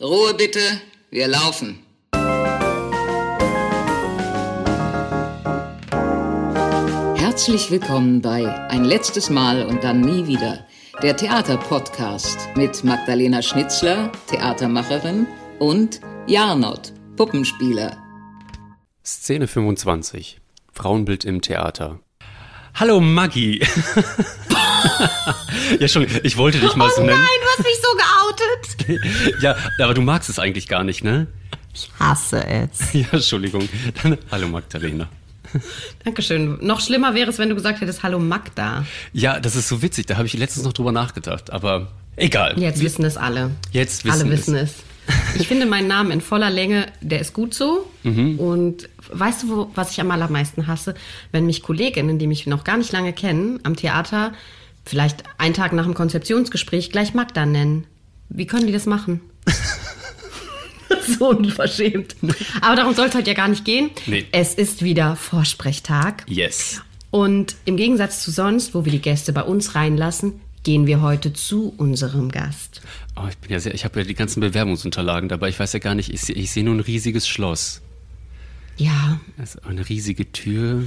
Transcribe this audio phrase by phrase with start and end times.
[0.00, 0.58] Ruhe bitte,
[1.10, 1.78] wir laufen.
[7.16, 10.66] Herzlich willkommen bei Ein letztes Mal und dann nie wieder,
[11.00, 15.28] der Theaterpodcast mit Magdalena Schnitzler, Theatermacherin,
[15.60, 17.96] und Jarnot, Puppenspieler.
[19.04, 20.40] Szene 25.
[20.72, 22.00] Frauenbild im Theater.
[22.74, 23.60] Hallo Maggie.
[25.80, 27.18] ja, schon, ich wollte dich mal oh so nennen.
[27.18, 29.42] Nein, du hast mich so geoutet.
[29.42, 31.26] ja, aber du magst es eigentlich gar nicht, ne?
[31.74, 32.92] Ich hasse es.
[32.92, 33.68] Ja, Entschuldigung.
[34.02, 35.08] Dann, hallo Magdalena.
[36.04, 36.58] Dankeschön.
[36.62, 38.84] Noch schlimmer wäre es, wenn du gesagt hättest, hallo Magda.
[39.12, 40.06] Ja, das ist so witzig.
[40.06, 41.52] Da habe ich letztens noch drüber nachgedacht.
[41.52, 42.58] Aber egal.
[42.58, 43.50] Jetzt Wir- wissen es alle.
[43.70, 44.70] Jetzt wissen alle wissen es.
[44.70, 45.40] es.
[45.40, 47.88] Ich finde meinen Namen in voller Länge, der ist gut so.
[48.04, 48.38] Mhm.
[48.38, 50.94] Und weißt du, wo, was ich am allermeisten hasse?
[51.30, 54.32] Wenn mich Kolleginnen, die mich noch gar nicht lange kennen, am Theater,
[54.84, 57.86] vielleicht einen Tag nach dem Konzeptionsgespräch gleich Magda nennen.
[58.28, 59.20] Wie können die das machen?
[61.18, 62.16] so unverschämt.
[62.60, 63.90] Aber darum soll es heute ja gar nicht gehen.
[64.06, 64.26] Nee.
[64.32, 66.24] Es ist wieder Vorsprechtag.
[66.28, 66.82] Yes.
[67.10, 71.32] Und im Gegensatz zu sonst, wo wir die Gäste bei uns reinlassen, gehen wir heute
[71.32, 72.80] zu unserem Gast.
[73.16, 75.48] Oh, ich bin ja sehr, ich habe ja die ganzen Bewerbungsunterlagen dabei.
[75.50, 77.82] Ich weiß ja gar nicht, ich, ich sehe nur ein riesiges Schloss.
[78.76, 80.84] Ja, Das ist eine riesige Tür.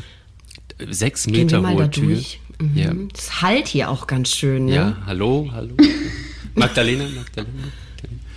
[0.90, 2.08] Sechs Meter hohe Tür.
[2.08, 2.42] durch.
[2.60, 2.72] Mhm.
[2.78, 2.92] Ja.
[3.14, 4.76] Das halt hier auch ganz schön, ne?
[4.76, 5.76] Ja, hallo, hallo.
[6.56, 7.54] Magdalena, Magdalena.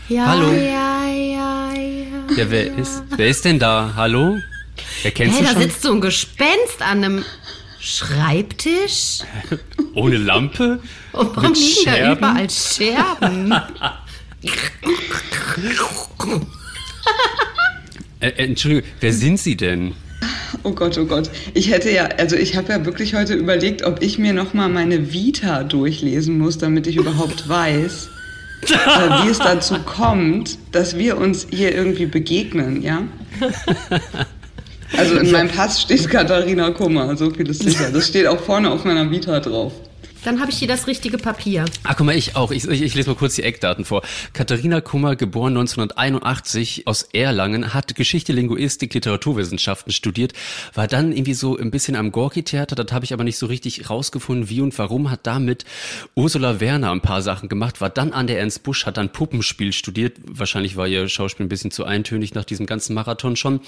[0.09, 0.53] ja Hallo.
[0.53, 2.37] ja, ja, ja.
[2.37, 3.93] Ja, wer ist, wer ist denn da?
[3.97, 4.39] Hallo?
[5.03, 5.63] Wer kennst Hey, du da schon?
[5.63, 7.25] sitzt so ein Gespenst an einem
[7.81, 9.21] Schreibtisch.
[9.95, 10.81] Ohne Lampe?
[11.13, 13.55] Und warum Mit liegen da überall Scherben?
[18.21, 19.95] Äh, äh, Entschuldigung, wer sind Sie denn?
[20.63, 21.31] Oh Gott, oh Gott.
[21.55, 25.13] Ich hätte ja, also ich habe ja wirklich heute überlegt, ob ich mir nochmal meine
[25.13, 28.09] Vita durchlesen muss, damit ich überhaupt weiß,
[28.69, 33.03] äh, wie es dazu kommt, dass wir uns hier irgendwie begegnen, ja?
[34.97, 37.91] Also in meinem Pass steht Katharina Kummer, so viel ist sicher.
[37.93, 39.73] Das steht auch vorne auf meiner Vita drauf.
[40.25, 41.65] Dann habe ich hier das richtige Papier.
[41.83, 42.51] Ah, guck mal, ich auch.
[42.51, 44.03] Ich, ich, ich lese mal kurz die Eckdaten vor.
[44.33, 50.33] Katharina Kummer, geboren 1981 aus Erlangen, hat Geschichte, Linguistik, Literaturwissenschaften studiert,
[50.75, 53.89] war dann irgendwie so ein bisschen am Gorki-Theater, das habe ich aber nicht so richtig
[53.89, 55.65] rausgefunden, wie und warum, hat damit
[56.15, 59.73] Ursula Werner ein paar Sachen gemacht, war dann an der Ernst Busch, hat dann Puppenspiel
[59.73, 63.61] studiert, wahrscheinlich war ihr Schauspiel ein bisschen zu eintönig nach diesem ganzen Marathon schon.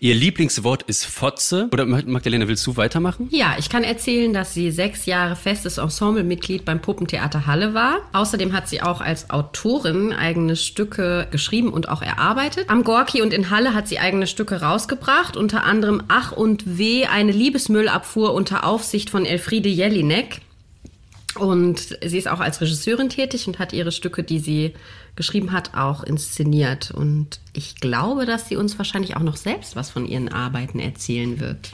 [0.00, 1.68] Ihr Lieblingswort ist Fotze.
[1.72, 3.28] Oder Magdalena, willst du weitermachen?
[3.30, 7.98] Ja, ich kann erzählen, dass sie sechs Jahre festes Ensemblemitglied beim Puppentheater Halle war.
[8.12, 12.68] Außerdem hat sie auch als Autorin eigene Stücke geschrieben und auch erarbeitet.
[12.70, 17.04] Am Gorki und in Halle hat sie eigene Stücke rausgebracht, unter anderem Ach und Weh,
[17.06, 20.40] eine Liebesmüllabfuhr unter Aufsicht von Elfriede Jelinek.
[21.38, 24.74] Und sie ist auch als Regisseurin tätig und hat ihre Stücke, die sie
[25.16, 26.90] geschrieben hat, auch inszeniert.
[26.90, 31.40] Und ich glaube, dass sie uns wahrscheinlich auch noch selbst was von ihren Arbeiten erzählen
[31.40, 31.72] wird.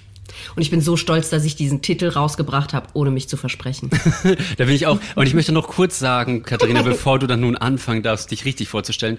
[0.57, 3.91] Und ich bin so stolz, dass ich diesen Titel rausgebracht habe, ohne mich zu versprechen.
[4.57, 4.99] Da bin ich auch.
[5.15, 8.69] Und ich möchte noch kurz sagen, Katharina, bevor du dann nun anfangen darfst, dich richtig
[8.69, 9.19] vorzustellen,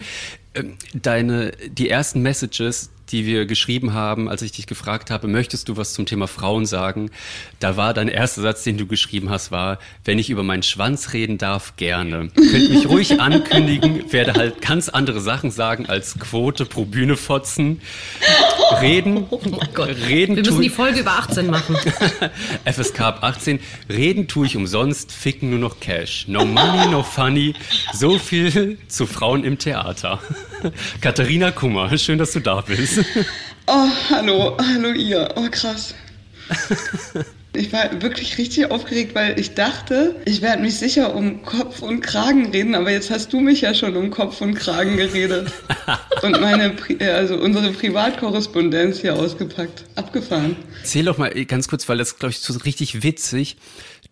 [0.54, 5.70] ähm, deine, die ersten Messages, die wir geschrieben haben, als ich dich gefragt habe, möchtest
[5.70, 7.10] du was zum Thema Frauen sagen?
[7.60, 11.14] Da war dein erster Satz, den du geschrieben hast, war, wenn ich über meinen Schwanz
[11.14, 12.30] reden darf, gerne.
[12.36, 17.82] Könnt mich ruhig ankündigen, werde halt ganz andere Sachen sagen als Quote pro Bühne fotzen.
[18.82, 19.90] Reden, Oh mein Gott.
[20.08, 21.76] reden Wir müssen die Folge über 18 machen.
[22.66, 23.60] FSK ab 18.
[23.90, 26.26] Reden tue ich umsonst, ficken nur noch Cash.
[26.28, 27.54] No money, no funny.
[27.94, 30.20] So viel zu Frauen im Theater.
[31.02, 32.99] Katharina Kummer, schön, dass du da bist.
[33.72, 35.30] Oh, hallo, hallo ihr.
[35.36, 35.94] Oh, krass.
[37.56, 42.02] Ich war wirklich richtig aufgeregt, weil ich dachte, ich werde mich sicher um Kopf und
[42.02, 45.52] Kragen reden, aber jetzt hast du mich ja schon um Kopf und Kragen geredet.
[46.24, 49.86] Und meine, äh, also unsere Privatkorrespondenz hier ausgepackt.
[49.96, 50.56] Abgefahren.
[50.82, 53.58] Erzähl doch mal ganz kurz, weil das, glaube ich, so richtig witzig.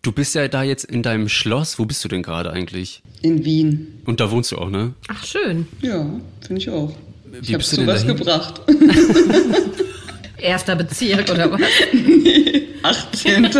[0.02, 1.78] Du bist ja da jetzt in deinem Schloss.
[1.80, 3.02] Wo bist du denn gerade eigentlich?
[3.22, 4.02] In Wien.
[4.04, 4.94] Und da wohnst du auch, ne?
[5.08, 5.66] Ach, schön.
[5.82, 6.06] Ja,
[6.40, 6.92] finde ich auch.
[7.40, 8.16] Ich Wie habe bist du denn sowas dahin?
[8.16, 8.60] gebracht.
[10.38, 11.60] Erster Bezirk oder was?
[12.82, 13.44] 18.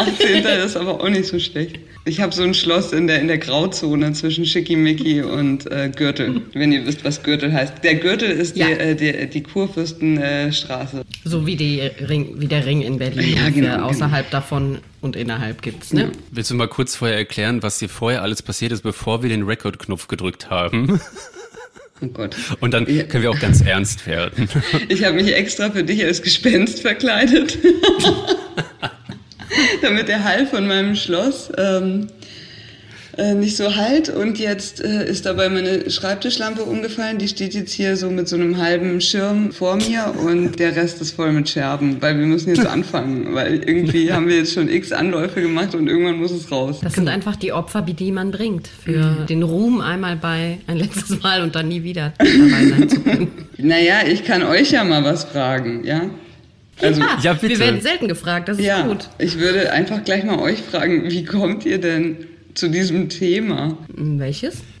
[0.00, 0.44] 18.
[0.64, 1.78] ist aber auch nicht so schlecht.
[2.06, 6.40] Ich habe so ein Schloss in der, in der Grauzone zwischen Schickimicki und äh, Gürtel,
[6.54, 7.84] wenn ihr wisst, was Gürtel heißt.
[7.84, 8.66] Der Gürtel ist Ja.
[8.68, 11.02] die, äh, die, die Kurfürstenstraße.
[11.24, 13.34] So wie, die Ring, wie der Ring in Berlin.
[13.36, 13.54] Ja, ist.
[13.54, 16.10] genau, Außerhalb davon und innerhalb gibt's, ne?
[16.30, 19.42] Willst du mal kurz vorher erklären, was dir vorher alles passiert ist, bevor wir den
[19.42, 21.00] Record-Knopf gedrückt haben?
[22.02, 22.34] Oh Gott.
[22.60, 23.02] Und dann Ja.
[23.02, 24.48] können wir auch ganz ernst werden.
[24.88, 27.58] Ich habe mich extra für dich als Gespenst verkleidet.
[29.82, 32.08] damit der Hall von meinem Schloss ähm,
[33.20, 34.08] äh, nicht so halt.
[34.08, 37.18] Und jetzt äh, ist dabei meine Schreibtischlampe umgefallen.
[37.18, 41.00] Die steht jetzt hier so mit so einem halben Schirm vor mir und der Rest
[41.00, 44.68] ist voll mit Scherben, weil wir müssen jetzt anfangen, weil irgendwie haben wir jetzt schon
[44.68, 46.80] x Anläufe gemacht und irgendwann muss es raus.
[46.82, 49.26] Das sind einfach die Opfer, die man bringt für mhm.
[49.26, 53.28] den Ruhm einmal bei ein letztes Mal und dann nie wieder dabei sein zu können.
[53.62, 56.08] Naja, ich kann euch ja mal was fragen, ja?
[56.82, 59.08] Also, ja, ja wir werden selten gefragt, das ist ja, gut.
[59.18, 63.76] Ich würde einfach gleich mal euch fragen, wie kommt ihr denn zu diesem Thema?
[63.88, 64.58] Welches?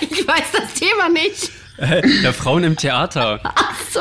[0.00, 1.50] ich weiß das Thema nicht.
[2.22, 3.40] Der Frauen im Theater.
[3.44, 4.00] Ach so.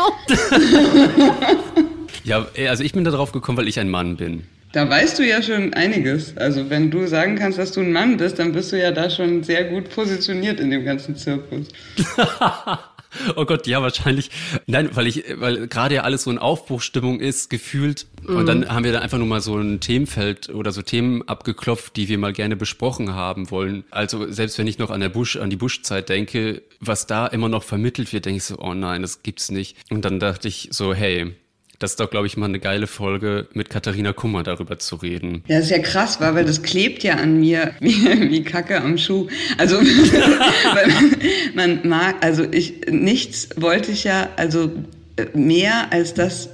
[2.24, 4.44] ja, also ich bin da drauf gekommen, weil ich ein Mann bin.
[4.72, 6.36] Da weißt du ja schon einiges.
[6.38, 9.10] Also wenn du sagen kannst, dass du ein Mann bist, dann bist du ja da
[9.10, 11.68] schon sehr gut positioniert in dem ganzen Zirkus.
[13.36, 14.30] Oh Gott, ja, wahrscheinlich.
[14.66, 18.06] Nein, weil ich, weil gerade ja alles so in Aufbruchstimmung ist, gefühlt.
[18.24, 18.36] Mm.
[18.36, 18.70] Und dann mhm.
[18.70, 22.18] haben wir dann einfach nur mal so ein Themenfeld oder so Themen abgeklopft, die wir
[22.18, 23.84] mal gerne besprochen haben wollen.
[23.92, 27.50] Also selbst wenn ich noch an der Busch, an die Buschzeit denke, was da immer
[27.50, 29.78] noch vermittelt wird, denke ich so, oh nein, das gibt's nicht.
[29.90, 31.34] Und dann dachte ich so, hey,
[31.80, 35.44] das ist doch, glaube ich, mal eine geile Folge, mit Katharina Kummer darüber zu reden.
[35.48, 38.98] Ja, das ist ja krass, weil das klebt ja an mir wie, wie Kacke am
[38.98, 39.28] Schuh.
[39.58, 39.80] Also
[41.54, 44.72] man mag, also ich, nichts wollte ich ja, also
[45.34, 46.50] mehr als das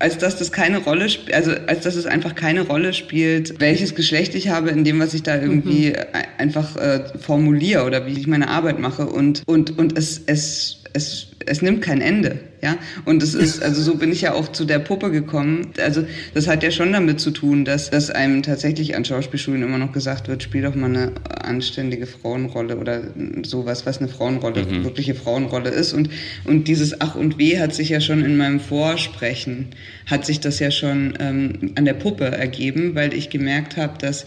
[0.00, 3.94] als dass das keine Rolle spielt, also als dass es einfach keine Rolle spielt, welches
[3.94, 5.96] Geschlecht ich habe in dem, was ich da irgendwie mhm.
[6.36, 11.28] einfach äh, formuliere oder wie ich meine Arbeit mache und und und es es es
[11.46, 12.78] es nimmt kein Ende, ja.
[13.04, 15.68] Und es ist, also so bin ich ja auch zu der Puppe gekommen.
[15.80, 19.78] Also das hat ja schon damit zu tun, dass, dass einem tatsächlich an Schauspielschulen immer
[19.78, 21.12] noch gesagt wird, spiel doch mal eine
[21.42, 23.02] anständige Frauenrolle oder
[23.44, 24.84] sowas, was eine Frauenrolle, mhm.
[24.84, 25.92] wirkliche Frauenrolle ist.
[25.92, 26.08] Und,
[26.44, 29.68] und dieses Ach und Weh hat sich ja schon in meinem Vorsprechen,
[30.06, 34.24] hat sich das ja schon ähm, an der Puppe ergeben, weil ich gemerkt habe, dass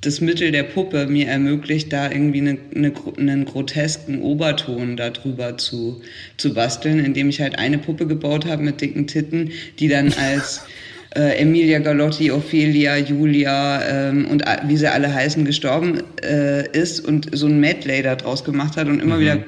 [0.00, 6.00] das Mittel der Puppe mir ermöglicht, da irgendwie eine, eine, einen grotesken Oberton darüber zu,
[6.36, 10.62] zu basteln, indem ich halt eine Puppe gebaut habe mit dicken Titten, die dann als
[11.14, 17.28] äh, Emilia Galotti, Ophelia, Julia ähm, und wie sie alle heißen, gestorben äh, ist und
[17.36, 19.20] so ein Medley da draus gemacht hat und immer mhm.
[19.20, 19.38] wieder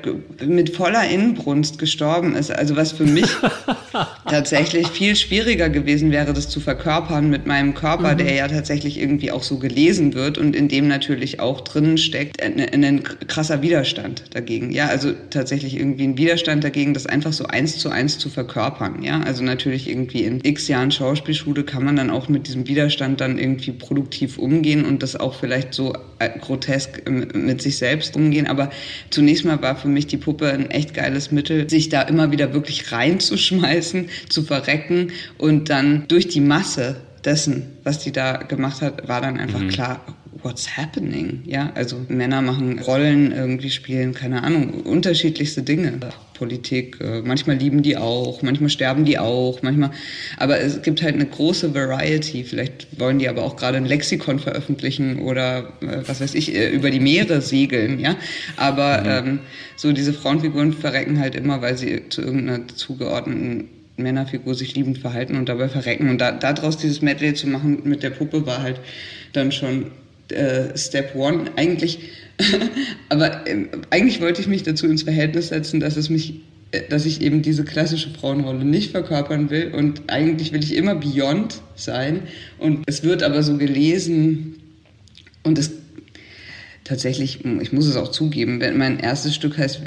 [0.44, 2.50] mit voller Inbrunst gestorben ist.
[2.50, 3.28] Also was für mich
[4.28, 8.18] tatsächlich viel schwieriger gewesen wäre, das zu verkörpern mit meinem Körper, mhm.
[8.18, 12.42] der ja tatsächlich irgendwie auch so gelesen wird und in dem natürlich auch drinnen steckt
[12.42, 14.72] ein, ein krasser Widerstand dagegen.
[14.72, 19.02] Ja, also tatsächlich irgendwie ein Widerstand dagegen, das einfach so eins zu eins zu verkörpern.
[19.02, 22.66] Ja, also natürlich irgendwie in x Jahren Schauspielschule Schule kann man dann auch mit diesem
[22.66, 27.76] Widerstand dann irgendwie produktiv umgehen und das auch vielleicht so äh, grotesk ähm, mit sich
[27.76, 28.46] selbst umgehen.
[28.46, 28.70] Aber
[29.10, 32.54] zunächst mal war für mich die Puppe ein echt geiles Mittel, sich da immer wieder
[32.54, 39.06] wirklich reinzuschmeißen, zu verrecken und dann durch die Masse dessen, was die da gemacht hat,
[39.06, 39.68] war dann einfach mhm.
[39.68, 40.00] klar,
[40.42, 41.42] what's happening?
[41.44, 45.98] Ja, also Männer machen Rollen, irgendwie spielen, keine Ahnung, unterschiedlichste Dinge.
[46.42, 46.98] Politik.
[47.00, 49.92] Äh, manchmal lieben die auch, manchmal sterben die auch, manchmal.
[50.38, 52.42] Aber es gibt halt eine große Variety.
[52.42, 56.70] Vielleicht wollen die aber auch gerade ein Lexikon veröffentlichen oder äh, was weiß ich, äh,
[56.70, 58.16] über die Meere segeln, ja.
[58.56, 59.28] Aber mhm.
[59.28, 59.38] ähm,
[59.76, 65.36] so diese Frauenfiguren verrecken halt immer, weil sie zu irgendeiner zugeordneten Männerfigur sich liebend verhalten
[65.36, 66.10] und dabei verrecken.
[66.10, 68.80] Und da, daraus dieses Medley zu machen mit der Puppe war halt
[69.32, 69.92] dann schon
[70.30, 71.50] äh, Step One.
[71.56, 71.98] Eigentlich.
[73.08, 76.40] Aber ähm, eigentlich wollte ich mich dazu ins Verhältnis setzen, dass es mich
[76.72, 79.72] äh, dass ich eben diese klassische Frauenrolle nicht verkörpern will.
[79.74, 82.22] Und eigentlich will ich immer beyond sein.
[82.58, 84.56] Und es wird aber so gelesen
[85.44, 85.72] und es
[86.84, 89.82] tatsächlich, ich muss es auch zugeben, mein erstes Stück heißt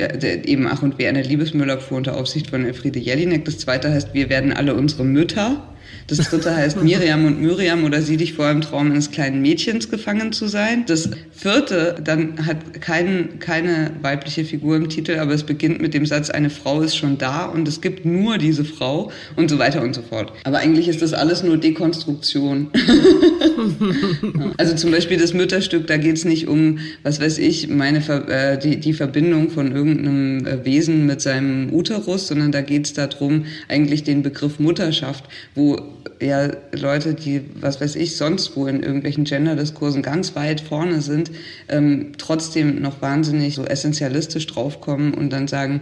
[0.46, 4.13] eben Ach und Wer eine Liebesmüller fuhr unter Aufsicht von Elfriede Jelinek, das zweite heißt
[4.13, 5.75] Wir werden alle unsere Mütter
[6.08, 9.89] das dritte heißt Miriam und Miriam oder sieh dich vor im Traum eines kleinen Mädchens
[9.89, 10.86] gefangen zu sein.
[10.88, 16.06] Das vierte dann hat kein, keine weibliche Figur im Titel, aber es beginnt mit dem
[16.06, 19.82] Satz, eine Frau ist schon da und es gibt nur diese Frau und so weiter
[19.82, 20.32] und so fort.
[20.44, 22.70] Aber eigentlich ist das alles nur Dekonstruktion.
[24.58, 28.58] also zum Beispiel das Mütterstück, da geht es nicht um, was weiß ich, meine äh,
[28.58, 33.46] die, die Verbindung von irgendeinem äh, Wesen mit seinem Uterus, sondern da geht es darum,
[33.68, 35.75] eigentlich den Begriff Mutterschaft, wo
[36.22, 41.32] ja Leute, die, was weiß ich, sonst wo in irgendwelchen Gender-Diskursen ganz weit vorne sind,
[41.67, 45.82] ähm, trotzdem noch wahnsinnig so essentialistisch draufkommen und dann sagen,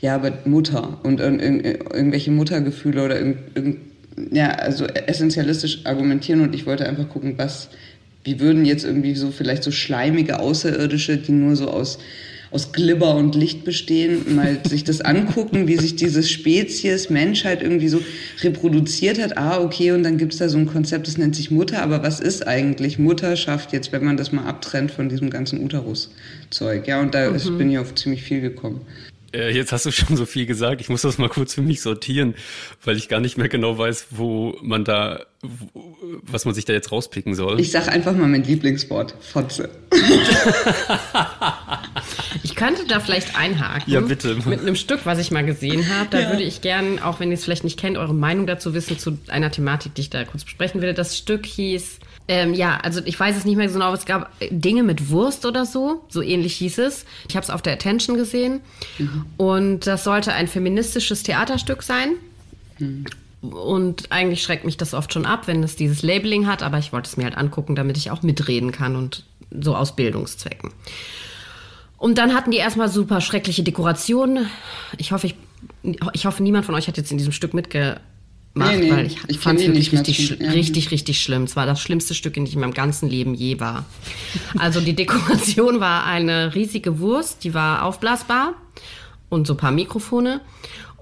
[0.00, 3.78] ja, aber Mutter und, und, und irgendwelche Muttergefühle oder irgend,
[4.32, 7.68] ja, also essentialistisch argumentieren und ich wollte einfach gucken, was,
[8.24, 11.98] wie würden jetzt irgendwie so vielleicht so schleimige Außerirdische, die nur so aus
[12.50, 17.88] aus Glibber und Licht bestehen, mal sich das angucken, wie sich diese Spezies Menschheit irgendwie
[17.88, 18.00] so
[18.42, 19.36] reproduziert hat.
[19.36, 21.82] Ah, okay, und dann gibt's da so ein Konzept, das nennt sich Mutter.
[21.82, 26.86] Aber was ist eigentlich Mutterschaft jetzt, wenn man das mal abtrennt von diesem ganzen Uterus-Zeug?
[26.86, 27.58] Ja, und da mhm.
[27.58, 28.80] bin ich auf ziemlich viel gekommen.
[29.32, 30.80] Äh, jetzt hast du schon so viel gesagt.
[30.80, 32.34] Ich muss das mal kurz für mich sortieren,
[32.84, 35.26] weil ich gar nicht mehr genau weiß, wo man da,
[36.22, 37.60] was man sich da jetzt rauspicken soll.
[37.60, 39.68] Ich sag einfach mal mein Lieblingswort, Fotze.
[42.42, 43.92] ich könnte da vielleicht einhaken.
[43.92, 44.36] Ja, bitte.
[44.46, 46.08] Mit einem Stück, was ich mal gesehen habe.
[46.10, 46.30] Da ja.
[46.30, 49.18] würde ich gern, auch wenn ihr es vielleicht nicht kennt, eure Meinung dazu wissen, zu
[49.28, 50.94] einer Thematik, die ich da kurz besprechen will.
[50.94, 54.04] Das Stück hieß ähm, ja, also ich weiß es nicht mehr so genau, aber es
[54.04, 56.04] gab Dinge mit Wurst oder so.
[56.08, 57.06] So ähnlich hieß es.
[57.26, 58.60] Ich habe es auf der Attention gesehen.
[58.98, 59.24] Mhm.
[59.38, 62.16] Und das sollte ein feministisches Theaterstück sein.
[62.78, 63.06] Mhm.
[63.40, 66.92] Und eigentlich schreckt mich das oft schon ab, wenn es dieses Labeling hat, aber ich
[66.92, 70.72] wollte es mir halt angucken, damit ich auch mitreden kann und so aus Bildungszwecken.
[71.96, 74.48] Und dann hatten die erstmal super schreckliche Dekorationen.
[74.98, 75.34] Ich hoffe, ich,
[76.12, 78.00] ich hoffe, niemand von euch hat jetzt in diesem Stück mitge
[78.58, 80.50] macht, nee, nee, weil ich, ich fand es wirklich richtig, ja.
[80.50, 81.44] richtig, richtig schlimm.
[81.44, 83.84] Es war das schlimmste Stück, in dem ich in meinem ganzen Leben je war.
[84.58, 88.54] Also die Dekoration war eine riesige Wurst, die war aufblasbar
[89.28, 90.40] und so ein paar Mikrofone.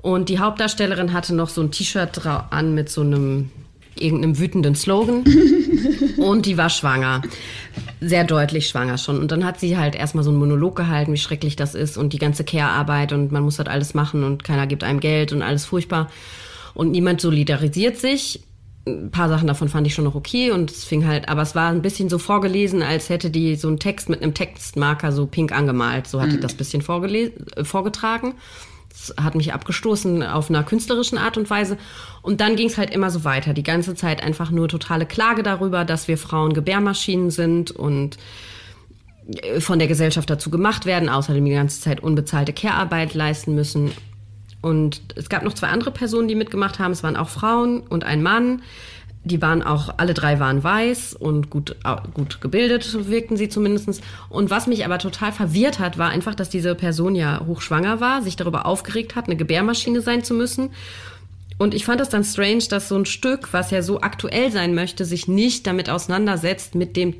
[0.03, 3.51] Und die Hauptdarstellerin hatte noch so ein T-Shirt an mit so einem
[3.99, 5.25] irgendeinem wütenden Slogan.
[6.17, 7.23] und die war schwanger.
[8.01, 9.19] Sehr deutlich schwanger schon.
[9.19, 12.13] Und dann hat sie halt erstmal so einen Monolog gehalten, wie schrecklich das ist und
[12.13, 15.43] die ganze Care-Arbeit und man muss halt alles machen und keiner gibt einem Geld und
[15.43, 16.11] alles furchtbar
[16.77, 18.43] und niemand solidarisiert sich.
[18.87, 21.57] Ein paar Sachen davon fand ich schon noch okay und es fing halt, aber es
[21.57, 25.27] war ein bisschen so vorgelesen, als hätte die so einen Text mit einem Textmarker so
[25.27, 26.07] pink angemalt.
[26.07, 26.43] So hat die mhm.
[26.43, 28.35] das bisschen äh, vorgetragen.
[28.91, 31.79] Das hat mich abgestoßen auf einer künstlerischen Art und Weise.
[32.23, 33.55] Und dann ging es halt immer so weiter.
[33.55, 38.19] Die ganze Zeit einfach nur totale Klage darüber, dass wir Frauen Gebärmaschinen sind und
[39.43, 43.91] äh, von der Gesellschaft dazu gemacht werden, außerdem die ganze Zeit unbezahlte Care-Arbeit leisten müssen.
[44.61, 46.93] Und es gab noch zwei andere Personen, die mitgemacht haben.
[46.93, 48.63] Es waren auch Frauen und ein Mann.
[49.25, 51.75] Die waren auch, alle drei waren weiß und gut,
[52.15, 54.01] gut gebildet, wirkten sie zumindest.
[54.29, 58.23] Und was mich aber total verwirrt hat, war einfach, dass diese Person ja hochschwanger war,
[58.23, 60.71] sich darüber aufgeregt hat, eine Gebärmaschine sein zu müssen.
[61.59, 64.75] Und ich fand es dann strange, dass so ein Stück, was ja so aktuell sein
[64.75, 67.15] möchte, sich nicht damit auseinandersetzt mit dem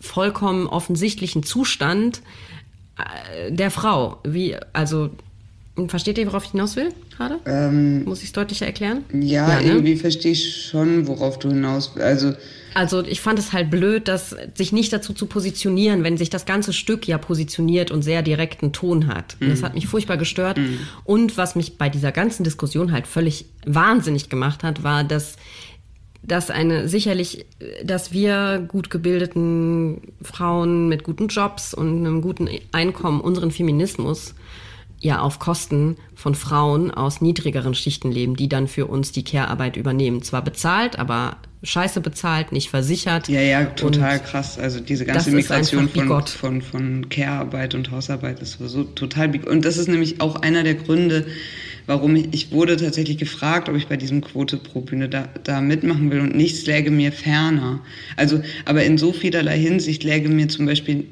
[0.00, 2.22] vollkommen offensichtlichen Zustand
[2.96, 4.18] äh, der Frau.
[4.24, 5.10] Wie, also
[5.86, 7.38] Versteht ihr, worauf ich hinaus will gerade?
[7.46, 9.04] Ähm, Muss ich es deutlicher erklären?
[9.12, 9.68] Ja, ja ne?
[9.68, 12.06] irgendwie verstehe ich schon, worauf du hinaus willst.
[12.06, 12.34] Also,
[12.74, 16.44] also ich fand es halt blöd, dass sich nicht dazu zu positionieren, wenn sich das
[16.44, 19.36] ganze Stück ja positioniert und sehr direkten Ton hat.
[19.40, 19.50] Mhm.
[19.50, 20.58] Das hat mich furchtbar gestört.
[20.58, 20.78] Mhm.
[21.04, 25.36] Und was mich bei dieser ganzen Diskussion halt völlig wahnsinnig gemacht hat, war, dass
[26.22, 27.46] dass eine sicherlich,
[27.82, 34.34] dass wir gut gebildeten Frauen mit guten Jobs und einem guten Einkommen unseren Feminismus
[35.00, 39.76] ja auf Kosten von Frauen aus niedrigeren Schichten leben, die dann für uns die Care-Arbeit
[39.76, 40.22] übernehmen.
[40.22, 43.28] Zwar bezahlt, aber scheiße bezahlt, nicht versichert.
[43.28, 44.58] Ja, ja, total und krass.
[44.58, 49.46] Also diese ganze Migration von, von, von Care-Arbeit und Hausarbeit ist so total big.
[49.46, 51.26] Und das ist nämlich auch einer der Gründe,
[51.86, 55.60] warum ich, ich wurde tatsächlich gefragt, ob ich bei diesem Quote pro Bühne da, da
[55.62, 57.80] mitmachen will und nichts läge mir ferner.
[58.16, 61.06] Also, aber in so vielerlei Hinsicht läge mir zum Beispiel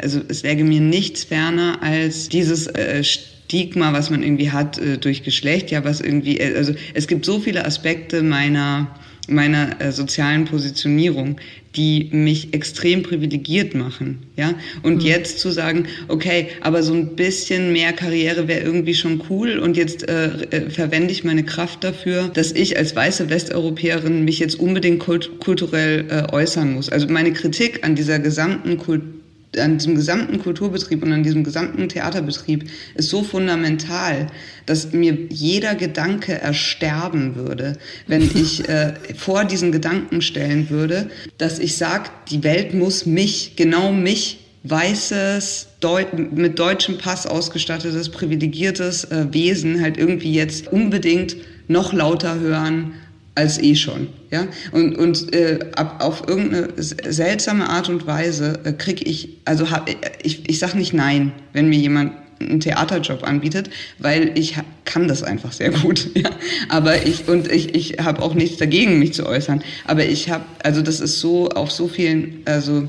[0.00, 4.98] also es läge mir nichts ferner als dieses äh, Stigma, was man irgendwie hat äh,
[4.98, 8.88] durch Geschlecht, ja, was irgendwie, äh, also es gibt so viele Aspekte meiner
[9.28, 11.40] meiner äh, sozialen Positionierung,
[11.74, 14.54] die mich extrem privilegiert machen, ja.
[14.82, 15.00] Und mhm.
[15.00, 19.76] jetzt zu sagen, okay, aber so ein bisschen mehr Karriere wäre irgendwie schon cool und
[19.76, 24.58] jetzt äh, äh, verwende ich meine Kraft dafür, dass ich als weiße Westeuropäerin mich jetzt
[24.58, 26.88] unbedingt kult kulturell äh, äußern muss.
[26.88, 29.15] Also meine Kritik an dieser gesamten Kultur
[29.58, 34.28] an diesem gesamten Kulturbetrieb und an diesem gesamten Theaterbetrieb ist so fundamental,
[34.66, 41.58] dass mir jeder Gedanke ersterben würde, wenn ich äh, vor diesen Gedanken stellen würde, dass
[41.58, 49.04] ich sage, die Welt muss mich, genau mich, weißes, Deut mit deutschem Pass ausgestattetes, privilegiertes
[49.04, 51.36] äh, Wesen halt irgendwie jetzt unbedingt
[51.68, 52.94] noch lauter hören
[53.36, 54.08] als eh schon.
[54.30, 54.48] Ja?
[54.72, 59.88] Und, und äh, ab, auf irgendeine seltsame Art und Weise äh, kriege ich, also hab,
[60.22, 65.22] ich, ich sage nicht nein, wenn mir jemand einen Theaterjob anbietet, weil ich kann das
[65.22, 66.10] einfach sehr gut.
[66.16, 66.30] Ja?
[66.70, 69.62] Aber ich, und ich, ich habe auch nichts dagegen, mich zu äußern.
[69.84, 72.88] Aber ich habe, also das ist so auf so vielen, also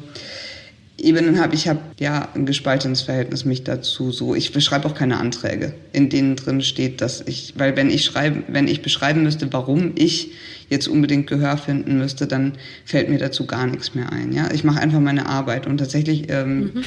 [0.99, 5.17] Ebenen habe ich habe ja ein gespaltenes Verhältnis mich dazu so ich beschreibe auch keine
[5.17, 9.51] Anträge in denen drin steht dass ich weil wenn ich schreibe wenn ich beschreiben müsste
[9.53, 10.31] warum ich
[10.69, 14.63] jetzt unbedingt Gehör finden müsste dann fällt mir dazu gar nichts mehr ein ja ich
[14.63, 16.83] mache einfach meine Arbeit und tatsächlich ähm, mhm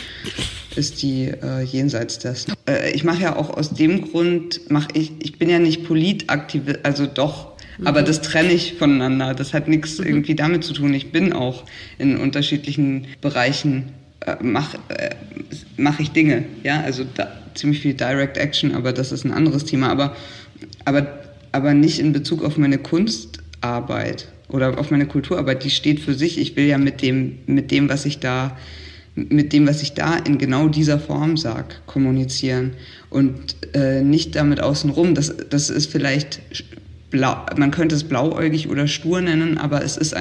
[0.76, 2.54] ist die äh, jenseits dessen.
[2.68, 6.80] Äh, ich mache ja auch aus dem Grund, mach ich, ich bin ja nicht Politaktivist,
[6.84, 7.86] also doch, mhm.
[7.86, 9.34] aber das trenne ich voneinander.
[9.34, 10.06] Das hat nichts mhm.
[10.06, 10.94] irgendwie damit zu tun.
[10.94, 11.64] Ich bin auch
[11.98, 13.92] in unterschiedlichen Bereichen
[14.42, 15.14] mache äh,
[15.76, 19.64] mach ich Dinge, ja, also da, ziemlich viel Direct Action, aber das ist ein anderes
[19.64, 20.16] Thema, aber,
[20.84, 21.06] aber,
[21.52, 26.38] aber nicht in Bezug auf meine Kunstarbeit oder auf meine Kulturarbeit, die steht für sich.
[26.38, 28.56] Ich will ja mit dem, mit dem, was ich da,
[29.14, 32.72] mit dem, was ich da in genau dieser Form sag, kommunizieren
[33.10, 35.14] und äh, nicht damit außenrum.
[35.14, 36.40] Das, das ist vielleicht
[37.10, 40.14] blau, man könnte es blauäugig oder stur nennen, aber es ist,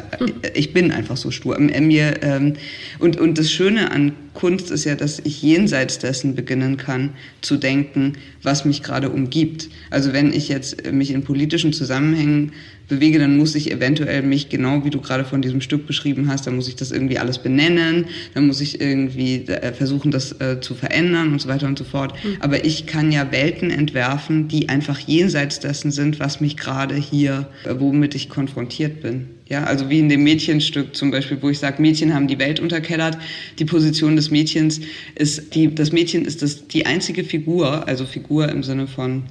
[0.54, 1.58] ich bin einfach so stur.
[1.60, 2.54] Mir, ähm,
[3.00, 7.58] und, und das Schöne an Kunst ist ja, dass ich jenseits dessen beginnen kann zu
[7.58, 9.70] denken, was mich gerade umgibt.
[9.90, 12.54] Also wenn ich jetzt mich in politischen Zusammenhängen
[12.90, 16.48] bewege, dann muss ich eventuell mich genau wie du gerade von diesem Stück beschrieben hast,
[16.48, 20.60] dann muss ich das irgendwie alles benennen, dann muss ich irgendwie äh, versuchen, das äh,
[20.60, 22.14] zu verändern und so weiter und so fort.
[22.24, 22.38] Mhm.
[22.42, 27.48] Aber ich kann ja Welten entwerfen, die einfach jenseits dessen sind, was mich gerade hier,
[27.64, 29.28] äh, womit ich konfrontiert bin.
[29.48, 32.60] Ja, also wie in dem Mädchenstück zum Beispiel, wo ich sage, Mädchen haben die Welt
[32.60, 33.18] unterkellert.
[33.58, 34.80] Die Position des Mädchens
[35.16, 39.24] ist, die, das Mädchen ist das, die einzige Figur, also Figur im Sinne von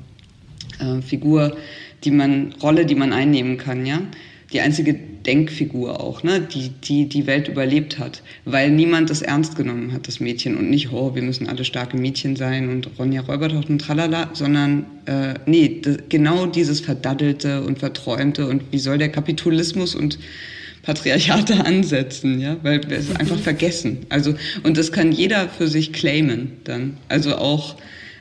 [0.80, 1.56] äh, Figur,
[2.04, 4.00] die man, Rolle, die man einnehmen kann, ja.
[4.52, 9.56] Die einzige Denkfigur auch, ne, die, die die Welt überlebt hat, weil niemand das ernst
[9.56, 13.20] genommen hat, das Mädchen und nicht, oh, wir müssen alle starke Mädchen sein und Ronja
[13.20, 19.10] Räubertocht und tralala, sondern äh, nee, genau dieses verdaddelte und verträumte und wie soll der
[19.10, 20.18] Kapitalismus und
[20.82, 24.06] Patriarchate ansetzen, ja, weil wir es einfach vergessen.
[24.08, 27.76] Also und das kann jeder für sich claimen dann, also auch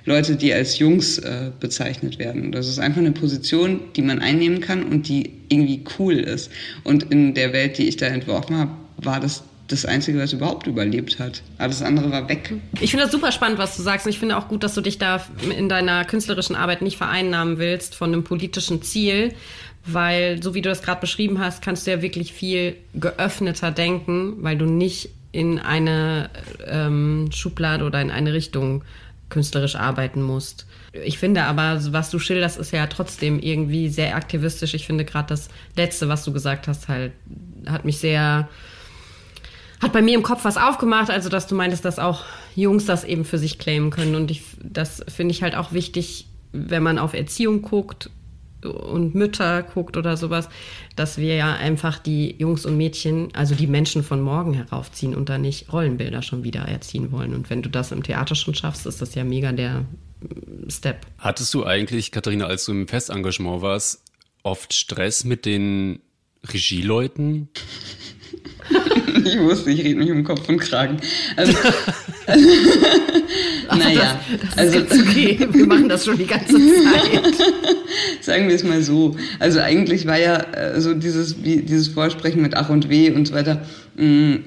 [0.08, 2.54] Leute, die als Jungs äh, bezeichnet werden.
[2.54, 6.50] Das ist einfach eine Position, die man einnehmen kann und die irgendwie cool ist.
[6.86, 10.66] Und in der Welt, die ich da entworfen habe, war das das Einzige, was überhaupt
[10.66, 11.42] überlebt hat.
[11.58, 12.54] Alles andere war weg.
[12.80, 14.06] Ich finde das super spannend, was du sagst.
[14.06, 15.22] Und ich finde auch gut, dass du dich da
[15.58, 19.34] in deiner künstlerischen Arbeit nicht vereinnahmen willst von einem politischen Ziel.
[19.86, 24.36] Weil, so wie du das gerade beschrieben hast, kannst du ja wirklich viel geöffneter denken,
[24.38, 26.30] weil du nicht in eine
[26.66, 28.84] ähm, Schublade oder in eine Richtung
[29.30, 30.66] künstlerisch arbeiten musst.
[30.94, 34.74] Ich finde aber, was du schilderst, ist ja trotzdem irgendwie sehr aktivistisch.
[34.74, 37.12] Ich finde gerade das Letzte, was du gesagt hast, halt,
[37.68, 38.48] hat mich sehr,
[39.82, 42.24] hat bei mir im Kopf was aufgemacht, also dass du meintest, dass auch
[42.56, 44.16] Jungs das eben für sich claimen können.
[44.16, 48.10] Und ich, das finde ich halt auch wichtig, wenn man auf Erziehung guckt
[48.64, 50.50] und Mütter guckt oder sowas,
[50.96, 55.30] dass wir ja einfach die Jungs und Mädchen, also die Menschen von morgen heraufziehen und
[55.30, 57.34] da nicht Rollenbilder schon wieder erziehen wollen.
[57.36, 59.82] Und wenn du das im Theater schon schaffst, ist das ja mega der
[60.22, 61.06] mm, Step.
[61.20, 64.04] Hattest du eigentlich, Katharina, als du im Festengagement warst,
[64.44, 66.00] oft Stress mit den
[66.46, 67.50] Regieleuten?
[69.26, 70.98] ich wusste, ich rede mich um Kopf und Kragen.
[71.36, 71.54] Also,
[73.70, 75.48] naja, das, das also okay.
[75.52, 77.36] Wir machen das schon die ganze Zeit.
[78.22, 79.16] Sagen wir es mal so.
[79.40, 83.28] Also eigentlich war ja äh, so dieses, wie, dieses Vorsprechen mit Ach und Weh und
[83.28, 83.62] so weiter.
[83.96, 84.44] Mh, mm,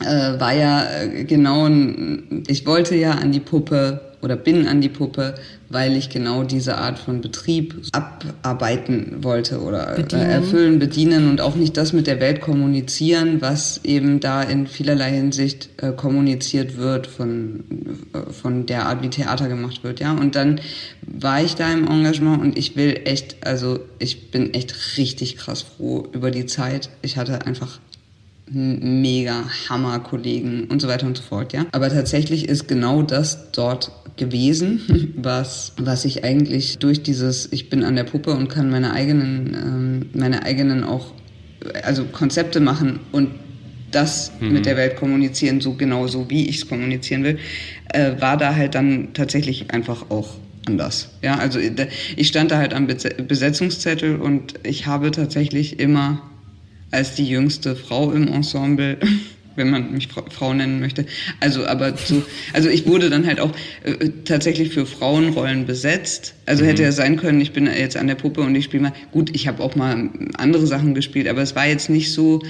[0.00, 4.80] äh, war ja äh, genau, ein, ich wollte ja an die Puppe oder bin an
[4.80, 5.34] die Puppe,
[5.68, 10.30] weil ich genau diese Art von Betrieb abarbeiten wollte oder äh, bedienen.
[10.30, 15.10] erfüllen, bedienen und auch nicht das mit der Welt kommunizieren, was eben da in vielerlei
[15.10, 17.64] Hinsicht äh, kommuniziert wird von,
[18.12, 20.12] äh, von der Art, wie Theater gemacht wird, ja.
[20.12, 20.60] Und dann
[21.02, 25.62] war ich da im Engagement und ich will echt, also ich bin echt richtig krass
[25.62, 26.90] froh über die Zeit.
[27.02, 27.78] Ich hatte einfach
[28.50, 31.66] mega Hammer-Kollegen und so weiter und so fort, ja.
[31.72, 37.84] Aber tatsächlich ist genau das dort gewesen, was, was ich eigentlich durch dieses, ich bin
[37.84, 41.14] an der Puppe und kann meine eigenen, ähm, meine eigenen auch,
[41.82, 43.30] also Konzepte machen und
[43.90, 44.52] das mhm.
[44.52, 47.38] mit der Welt kommunizieren, so genau so, wie ich es kommunizieren will,
[47.92, 50.34] äh, war da halt dann tatsächlich einfach auch
[50.66, 51.08] anders.
[51.22, 51.58] Ja, also
[52.16, 56.22] ich stand da halt am Besetzungszettel und ich habe tatsächlich immer
[56.90, 58.98] als die jüngste Frau im Ensemble,
[59.58, 61.04] wenn man mich Frau nennen möchte.
[61.40, 63.52] Also, aber so, also ich wurde dann halt auch
[63.84, 66.34] äh, tatsächlich für Frauenrollen besetzt.
[66.46, 66.68] Also mhm.
[66.68, 68.92] hätte ja sein können, ich bin jetzt an der Puppe und ich spiele mal.
[69.12, 72.40] Gut, ich habe auch mal andere Sachen gespielt, aber es war jetzt nicht so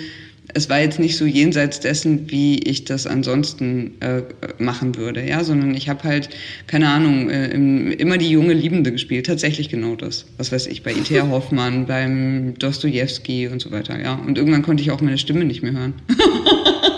[0.55, 4.23] es war jetzt nicht so jenseits dessen, wie ich das ansonsten äh,
[4.59, 6.31] machen würde, ja, sondern ich habe halt,
[6.67, 10.27] keine Ahnung, äh, im, immer die junge Liebende gespielt, tatsächlich genau das.
[10.39, 11.29] Was weiß ich, bei I.T.A.
[11.31, 14.15] Hoffmann, beim Dostoevsky und so weiter, ja.
[14.15, 15.95] Und irgendwann konnte ich auch meine Stimme nicht mehr hören.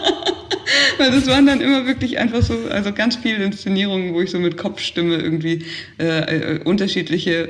[1.01, 4.39] Weil das waren dann immer wirklich einfach so, also ganz viele Inszenierungen, wo ich so
[4.39, 5.65] mit Kopfstimme irgendwie
[5.99, 7.49] äh, äh unterschiedliche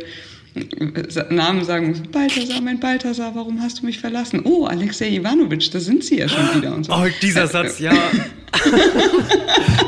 [1.31, 2.03] Namen sagen muss.
[2.11, 4.43] Balthasar, mein Balthasar, warum hast du mich verlassen?
[4.45, 6.75] Oh, Alexei Ivanovich, da sind Sie ja schon wieder.
[6.75, 6.93] Und so.
[6.93, 7.93] Oh, dieser Satz, ja.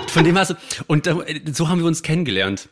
[0.09, 0.55] von dem hast du,
[0.87, 1.09] und
[1.53, 2.69] so haben wir uns kennengelernt,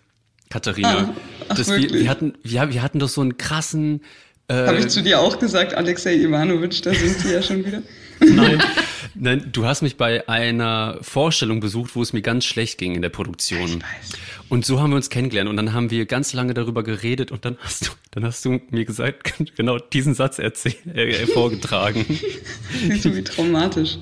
[0.51, 1.11] Katharina.
[1.11, 1.15] Ah,
[1.49, 4.03] ach, dass wir, wir, hatten, wir, wir hatten doch so einen krassen.
[4.49, 7.83] Äh, Habe ich zu dir auch gesagt, Alexei Ivanovic, da sind sie ja schon wieder.
[8.21, 8.63] Nein,
[9.15, 13.03] nein, du hast mich bei einer Vorstellung besucht, wo es mir ganz schlecht ging in
[13.03, 13.69] der Produktion.
[13.69, 14.21] Ich weiß.
[14.49, 17.45] Und so haben wir uns kennengelernt und dann haben wir ganz lange darüber geredet und
[17.45, 22.05] dann hast du, dann hast du mir gesagt, genau diesen Satz erzähl, äh, vorgetragen.
[22.89, 23.97] Siehst du, wie traumatisch.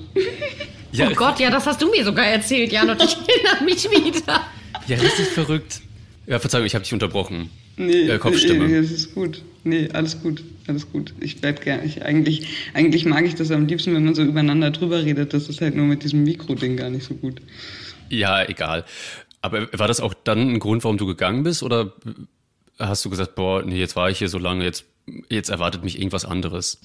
[0.91, 3.89] Ja, oh Gott, ja, das hast du mir sogar erzählt, Jan, und ich erinnere mich
[3.91, 4.41] wieder.
[4.87, 5.81] Ja, richtig verrückt.
[6.25, 7.49] Ja, Verzeihung, ich habe dich unterbrochen.
[7.77, 8.67] Nee, äh, Kopfstimme.
[8.67, 9.43] Nee, das ist gut.
[9.63, 11.13] Nee, alles gut, alles gut.
[11.19, 11.83] Ich bleib gern.
[11.85, 15.33] Ich, eigentlich, eigentlich mag ich das am liebsten, wenn man so übereinander drüber redet.
[15.33, 17.41] Das ist halt nur mit diesem Mikro-Ding gar nicht so gut.
[18.09, 18.85] Ja, egal.
[19.41, 21.63] Aber war das auch dann ein Grund, warum du gegangen bist?
[21.63, 21.93] Oder
[22.77, 24.85] hast du gesagt, boah, nee, jetzt war ich hier so lange, jetzt,
[25.29, 26.79] jetzt erwartet mich irgendwas anderes?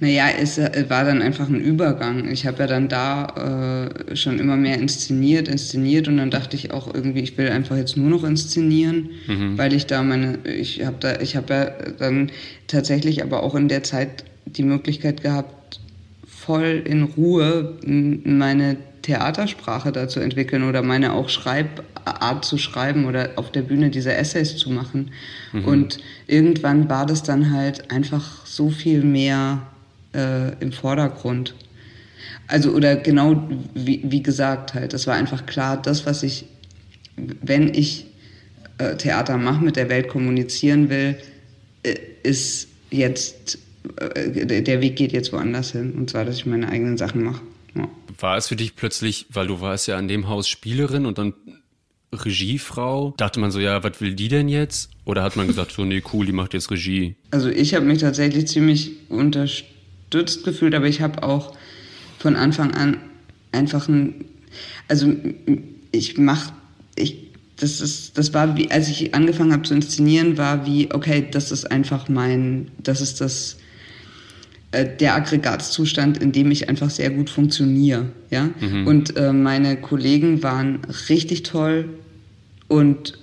[0.00, 2.30] Naja, es äh, war dann einfach ein Übergang.
[2.30, 6.72] Ich habe ja dann da äh, schon immer mehr inszeniert, inszeniert und dann dachte ich
[6.72, 9.58] auch irgendwie, ich will einfach jetzt nur noch inszenieren, mhm.
[9.58, 11.64] weil ich da meine, ich habe da, ich habe ja
[11.98, 12.30] dann
[12.66, 15.80] tatsächlich aber auch in der Zeit die Möglichkeit gehabt,
[16.26, 23.30] voll in Ruhe meine Theatersprache da zu entwickeln oder meine auch Schreibart zu schreiben oder
[23.36, 25.12] auf der Bühne diese Essays zu machen.
[25.52, 25.64] Mhm.
[25.64, 29.62] Und irgendwann war das dann halt einfach so viel mehr
[30.14, 31.54] äh, im Vordergrund.
[32.46, 36.46] Also, oder genau wie, wie gesagt halt, das war einfach klar, das, was ich,
[37.16, 38.06] wenn ich
[38.78, 41.16] äh, Theater mache, mit der Welt kommunizieren will,
[41.82, 43.58] äh, ist jetzt,
[43.96, 45.92] äh, der Weg geht jetzt woanders hin.
[45.92, 47.40] Und zwar, dass ich meine eigenen Sachen mache.
[47.74, 47.88] Ja.
[48.18, 51.34] War es für dich plötzlich, weil du warst ja an dem Haus Spielerin und dann
[52.12, 54.90] Regiefrau, dachte man so, ja, was will die denn jetzt?
[55.04, 57.14] Oder hat man gesagt, so, nee, cool, die macht jetzt Regie?
[57.30, 61.54] Also ich habe mich tatsächlich ziemlich unterstützt gefühlt, aber ich habe auch
[62.18, 62.98] von Anfang an
[63.52, 64.24] einfach ein,
[64.88, 65.12] also
[65.92, 66.52] ich mach,
[66.96, 71.28] ich, das ist, das war wie, als ich angefangen habe zu inszenieren, war wie, okay,
[71.30, 73.56] das ist einfach mein, das ist das,
[74.72, 78.06] der Aggregatzustand, in dem ich einfach sehr gut funktioniere.
[78.30, 78.50] Ja?
[78.60, 78.86] Mhm.
[78.86, 81.88] Und äh, meine Kollegen waren richtig toll
[82.68, 83.18] und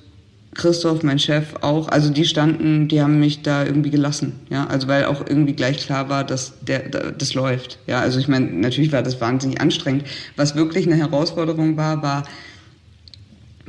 [0.55, 1.87] Christoph, mein Chef, auch.
[1.87, 4.33] Also die standen, die haben mich da irgendwie gelassen.
[4.49, 4.67] Ja?
[4.67, 7.79] Also weil auch irgendwie gleich klar war, dass der, das läuft.
[7.87, 8.01] Ja?
[8.01, 10.03] Also ich meine, natürlich war das wahnsinnig anstrengend.
[10.35, 12.23] Was wirklich eine Herausforderung war, war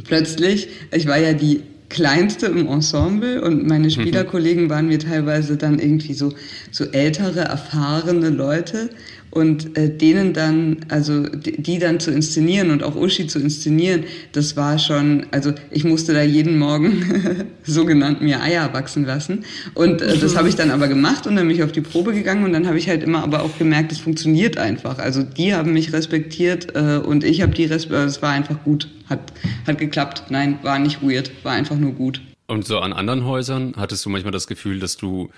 [0.03, 3.91] plötzlich, ich war ja die kleinste im Ensemble und meine mhm.
[3.91, 6.33] Spielerkollegen waren mir teilweise dann irgendwie so,
[6.71, 8.91] so ältere, erfahrene Leute
[9.31, 14.57] und äh, denen dann, also die, dann zu inszenieren und auch Uschi zu inszenieren, das
[14.57, 19.45] war schon, also ich musste da jeden Morgen sogenannt mir Eier wachsen lassen.
[19.75, 22.13] Und äh, das habe ich dann aber gemacht und dann bin ich auf die Probe
[22.13, 24.99] gegangen und dann habe ich halt immer aber auch gemerkt, es funktioniert einfach.
[24.99, 28.89] Also die haben mich respektiert äh, und ich habe die respektiert, es war einfach gut,
[29.09, 29.21] hat,
[29.67, 30.25] hat geklappt.
[30.31, 32.21] Nein, war nicht weird, war einfach nur gut.
[32.47, 35.31] Und so an anderen Häusern hattest du manchmal das Gefühl, dass du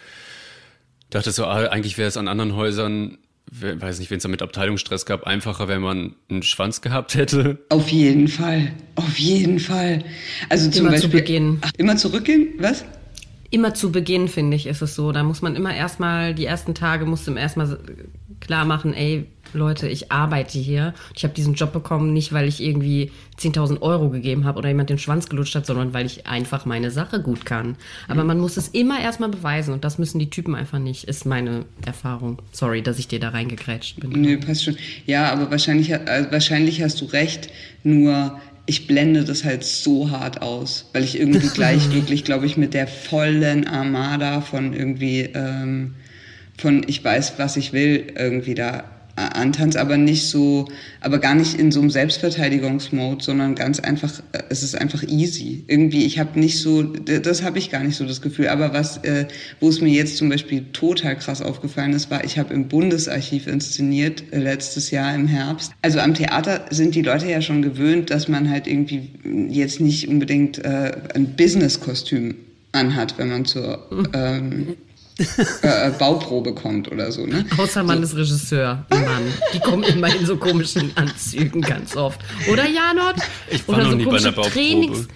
[1.11, 3.19] dachtest so, ah, eigentlich wäre es an anderen Häusern
[3.51, 7.59] weiß nicht, wenn es da mit Abteilungsstress gab, einfacher, wenn man einen Schwanz gehabt hätte?
[7.69, 10.05] Auf jeden Fall, auf jeden Fall.
[10.49, 11.59] Also zum immer Beispiel, zu Beginn.
[11.63, 12.49] Ach, immer zurückgehen?
[12.59, 12.85] Was?
[13.51, 15.11] Immer zu Beginn, finde ich, ist es so.
[15.11, 17.79] Da muss man immer erstmal, die ersten Tage musst du erstmal
[18.39, 20.95] klar machen, ey, Leute, ich arbeite hier.
[21.15, 24.91] Ich habe diesen Job bekommen, nicht weil ich irgendwie 10.000 Euro gegeben habe oder jemand
[24.91, 27.77] den Schwanz gelutscht hat, sondern weil ich einfach meine Sache gut kann.
[28.09, 31.27] Aber man muss es immer erstmal beweisen und das müssen die Typen einfach nicht, ist
[31.27, 32.39] meine Erfahrung.
[32.53, 34.11] Sorry, dass ich dir da reingekrätscht bin.
[34.11, 34.77] Nö, passt schon.
[35.07, 37.51] Ja, aber wahrscheinlich, äh, wahrscheinlich hast du recht,
[37.83, 42.57] nur ich blende das halt so hart aus, weil ich irgendwie gleich wirklich, glaube ich,
[42.57, 45.95] mit der vollen Armada von irgendwie, ähm,
[46.57, 48.85] von ich weiß, was ich will, irgendwie da
[49.17, 50.69] antanzt, aber nicht so,
[51.01, 55.65] aber gar nicht in so einem Selbstverteidigungsmode, sondern ganz einfach, äh, es ist einfach easy.
[55.67, 58.49] Irgendwie, ich habe nicht so, das habe ich gar nicht so das Gefühl.
[58.49, 59.27] Aber was, äh,
[59.61, 63.47] wo es mir jetzt zum Beispiel total krass aufgefallen ist, war, ich habe im Bundesarchiv
[63.47, 65.73] inszeniert äh, letztes Jahr im Herbst.
[65.83, 69.11] Also am Theater sind die Leute ja schon gewöhnt, dass man halt irgendwie
[69.49, 72.35] jetzt nicht unbedingt äh, ein Business-Kostüm
[72.73, 74.77] anhat, wenn man zur ähm,
[75.63, 77.27] äh, äh, Bauprobe kommt oder so.
[77.27, 77.45] Ne?
[77.57, 78.05] Außer man so.
[78.05, 79.33] ist Regisseur, Mann.
[79.55, 82.21] Die kommen immer in so komischen Anzügen ganz oft.
[82.51, 83.17] Oder Janot?
[83.51, 84.51] Ich war oder noch so nie bei einer Bauprobe.
[84.51, 85.09] Trainings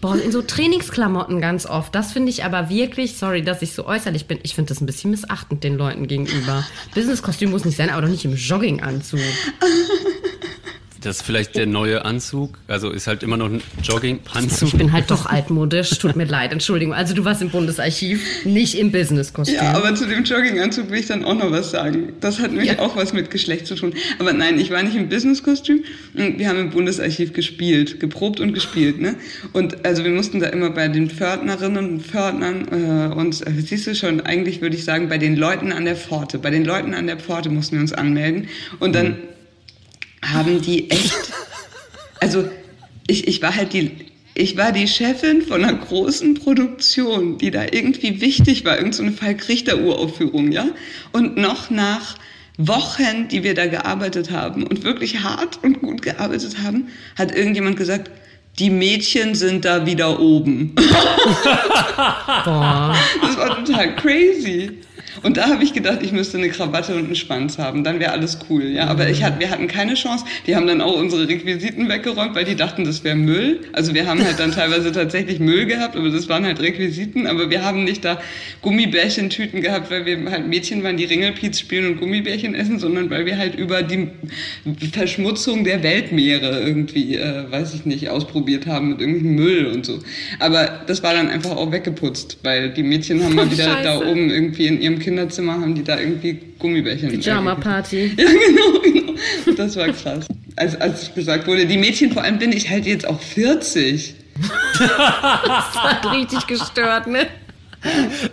[0.00, 1.94] Boah, in so Trainingsklamotten ganz oft.
[1.94, 4.38] Das finde ich aber wirklich, sorry, dass ich so äußerlich bin.
[4.42, 6.66] Ich finde das ein bisschen missachtend den Leuten gegenüber.
[6.94, 9.20] Businesskostüm muss nicht sein, aber doch nicht im Jogginganzug.
[11.00, 12.58] Das ist vielleicht der neue Anzug.
[12.68, 14.68] Also ist halt immer noch ein Jogginganzug.
[14.68, 15.98] Ich bin halt doch altmodisch.
[15.98, 16.52] Tut mir leid.
[16.52, 16.92] Entschuldigung.
[16.92, 19.54] Also du warst im Bundesarchiv, nicht im Businesskostüm.
[19.54, 22.12] Ja, aber zu dem Jogginganzug will ich dann auch noch was sagen.
[22.20, 22.78] Das hat nämlich ja.
[22.80, 23.94] auch was mit Geschlecht zu tun.
[24.18, 25.84] Aber nein, ich war nicht im Businesskostüm.
[26.12, 29.00] Wir haben im Bundesarchiv gespielt, geprobt und gespielt.
[29.00, 29.14] Ne?
[29.54, 33.86] Und also wir mussten da immer bei den Pförtnerinnen und Pförtnern äh, und äh, siehst
[33.86, 36.38] du schon, eigentlich würde ich sagen, bei den Leuten an der Pforte.
[36.38, 38.48] Bei den Leuten an der Pforte mussten wir uns anmelden.
[38.80, 39.16] Und dann...
[40.22, 41.32] Haben die echt,
[42.20, 42.48] also
[43.06, 43.92] ich, ich war halt die,
[44.34, 49.16] ich war die Chefin von einer großen Produktion, die da irgendwie wichtig war, irgendeine so
[49.16, 50.66] Falk-Richter-Uraufführung, ja?
[51.12, 52.16] Und noch nach
[52.56, 57.76] Wochen, die wir da gearbeitet haben und wirklich hart und gut gearbeitet haben, hat irgendjemand
[57.76, 58.10] gesagt,
[58.58, 60.74] die Mädchen sind da wieder oben.
[63.22, 64.78] Das war total crazy.
[65.22, 68.12] Und da habe ich gedacht, ich müsste eine Krawatte und einen Schwanz haben, dann wäre
[68.12, 68.64] alles cool.
[68.64, 70.24] Ja, aber ich hat, wir hatten keine Chance.
[70.46, 73.60] Die haben dann auch unsere Requisiten weggeräumt, weil die dachten, das wäre Müll.
[73.72, 77.26] Also wir haben halt dann teilweise tatsächlich Müll gehabt, aber das waren halt Requisiten.
[77.26, 78.20] Aber wir haben nicht da
[78.62, 83.26] Gummibärchentüten gehabt, weil wir halt Mädchen waren, die Ringelpiez spielen und Gummibärchen essen, sondern weil
[83.26, 84.08] wir halt über die
[84.92, 89.98] Verschmutzung der Weltmeere irgendwie, äh, weiß ich nicht, ausprobiert haben mit irgendwelchen Müll und so.
[90.38, 93.82] Aber das war dann einfach auch weggeputzt, weil die Mädchen haben mal wieder Scheiße.
[93.82, 97.08] da oben irgendwie in ihrem Kinderzimmer haben die da irgendwie Gummibärchen.
[97.10, 98.14] Pyjama-Party.
[98.18, 99.14] Ja, genau, genau.
[99.56, 100.26] Das war krass.
[100.56, 104.14] Als, als gesagt wurde, die Mädchen, vor allem bin ich halt jetzt auch 40.
[104.78, 107.26] das hat richtig gestört, ne?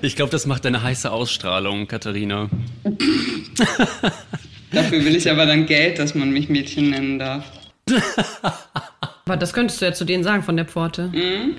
[0.01, 2.49] Ich glaube, das macht eine heiße Ausstrahlung, Katharina.
[4.71, 7.45] Dafür will ich aber dann Geld, dass man mich Mädchen nennen darf.
[9.25, 11.07] Aber das könntest du ja zu denen sagen von der Pforte.
[11.13, 11.55] Mhm.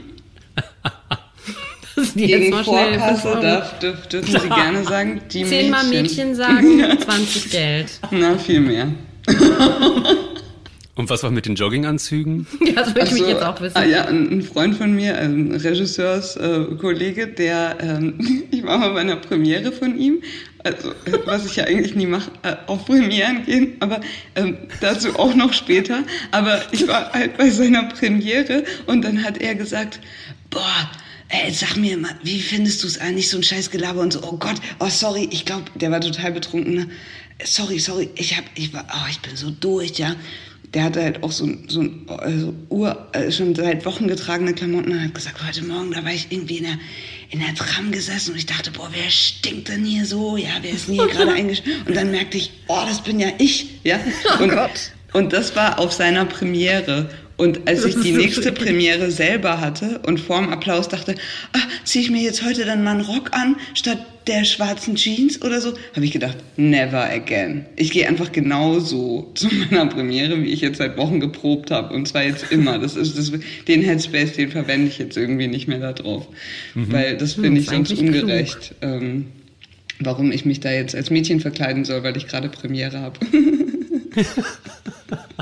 [2.15, 6.03] Gegen Vorkasse darf, dürf, dürfen Sie gerne sagen, die Zehnmal Mädchen.
[6.03, 8.01] Mädchen sagen, 20 Geld.
[8.11, 8.89] Na, viel mehr.
[10.99, 12.49] Und was war mit den Jogginganzügen?
[12.61, 13.77] Ja, das würde ich mich jetzt auch wissen.
[13.77, 19.01] Ah, ja, ein Freund von mir, ein Regisseurskollege, äh, der, ähm, ich war mal bei
[19.03, 20.21] einer Premiere von ihm,
[20.65, 20.93] also
[21.25, 24.01] was ich ja eigentlich nie mache, äh, auf Premieren gehen, aber
[24.35, 26.03] ähm, dazu auch noch später.
[26.33, 30.01] Aber ich war halt bei seiner Premiere und dann hat er gesagt,
[30.51, 30.91] boah,
[31.29, 34.23] ey, sag mir mal, wie findest du es eigentlich, so ein scheiß Gelaber und so,
[34.23, 36.88] oh Gott, oh sorry, ich glaube, der war total betrunken, ne?
[37.45, 40.17] Sorry, sorry, ich hab, ich war, oh, ich bin so durch, ja.
[40.75, 44.93] Der hatte halt auch so, so ein also Uhr, äh, schon seit Wochen getragene Klamotten
[44.93, 46.79] und hat gesagt, heute Morgen, da war ich irgendwie in der,
[47.31, 50.37] in der Tram gesessen und ich dachte, boah, wer stinkt denn hier so?
[50.37, 51.87] Ja, wer ist denn hier gerade eingeschlafen?
[51.87, 53.99] Und dann merkte ich, oh, das bin ja ich, ja.
[54.38, 54.93] Oh und, oh Gott.
[55.14, 57.09] Und das war auf seiner Premiere.
[57.38, 61.14] Und als ich die nächste Premiere selber hatte und vorm Applaus dachte,
[61.53, 65.40] ah, ziehe ich mir jetzt heute dann mal einen Rock an statt der schwarzen Jeans
[65.40, 67.64] oder so, habe ich gedacht, never again.
[67.77, 71.94] Ich gehe einfach genauso zu meiner Premiere, wie ich jetzt seit Wochen geprobt habe.
[71.94, 72.81] Und zwar jetzt immer.
[72.81, 73.33] Das ist das,
[73.68, 76.27] den Headspace, den verwende ich jetzt irgendwie nicht mehr da drauf.
[76.74, 76.92] Mhm.
[76.92, 78.74] Weil das hm, finde ich sonst ungerecht.
[78.83, 79.27] Ähm,
[80.01, 83.20] warum ich mich da jetzt als Mädchen verkleiden soll, weil ich gerade Premiere habe.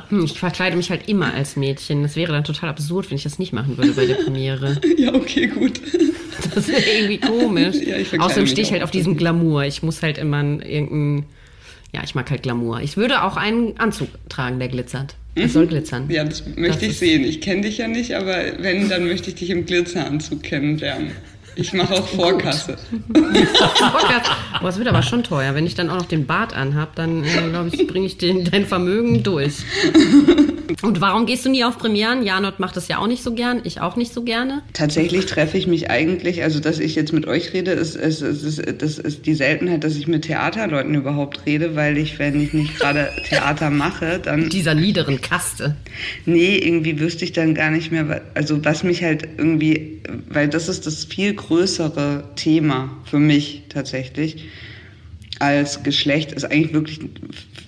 [0.08, 2.02] Hm, ich verkleide mich halt immer als Mädchen.
[2.02, 4.80] Das wäre dann total absurd, wenn ich das nicht machen würde bei der Premiere.
[4.96, 5.80] ja, okay, gut.
[6.54, 7.76] Das wäre irgendwie komisch.
[7.76, 9.64] Ja, Außerdem stehe ich halt auf diesem Glamour.
[9.64, 11.26] Ich muss halt immer irgendein.
[11.92, 12.80] Ja, ich mag halt Glamour.
[12.82, 15.16] Ich würde auch einen Anzug tragen, der glitzert.
[15.34, 15.70] Es soll mhm.
[15.70, 16.10] glitzern.
[16.10, 17.24] Ja, das möchte das ich sehen.
[17.24, 21.10] Ich kenne dich ja nicht, aber wenn, dann möchte ich dich im Glitzeranzug kennenlernen.
[21.58, 22.76] Ich mache auch Vorkasse.
[23.14, 24.30] Vorkasse.
[24.60, 25.54] Boah, das wird aber schon teuer.
[25.54, 28.44] Wenn ich dann auch noch den Bart anhab, dann äh, glaube ich, bringe ich den,
[28.44, 29.64] dein Vermögen durch.
[30.82, 32.22] Und warum gehst du nie auf Premieren?
[32.22, 34.62] Janot macht das ja auch nicht so gern, ich auch nicht so gerne.
[34.72, 38.42] Tatsächlich treffe ich mich eigentlich, also dass ich jetzt mit euch rede, ist, ist, ist,
[38.42, 42.52] ist, das ist die Seltenheit, dass ich mit Theaterleuten überhaupt rede, weil ich, wenn ich
[42.52, 44.48] nicht gerade Theater mache, dann...
[44.56, 45.76] Dieser niederen Kaste.
[46.24, 50.68] Nee, irgendwie wüsste ich dann gar nicht mehr, also was mich halt irgendwie, weil das
[50.68, 54.44] ist das viel größere Thema für mich tatsächlich
[55.38, 57.00] als Geschlecht, ist eigentlich wirklich,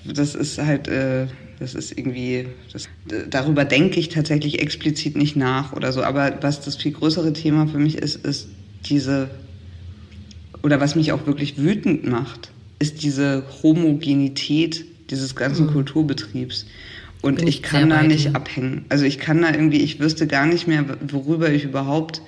[0.04, 0.88] das ist halt...
[0.88, 1.26] Äh,
[1.58, 2.88] das ist irgendwie, das,
[3.28, 6.02] darüber denke ich tatsächlich explizit nicht nach oder so.
[6.02, 8.48] Aber was das viel größere Thema für mich ist, ist
[8.84, 9.28] diese,
[10.62, 15.72] oder was mich auch wirklich wütend macht, ist diese Homogenität dieses ganzen mhm.
[15.72, 16.66] Kulturbetriebs.
[17.22, 18.84] Und ich, ich kann da nicht abhängen.
[18.88, 22.22] Also ich kann da irgendwie, ich wüsste gar nicht mehr, worüber ich überhaupt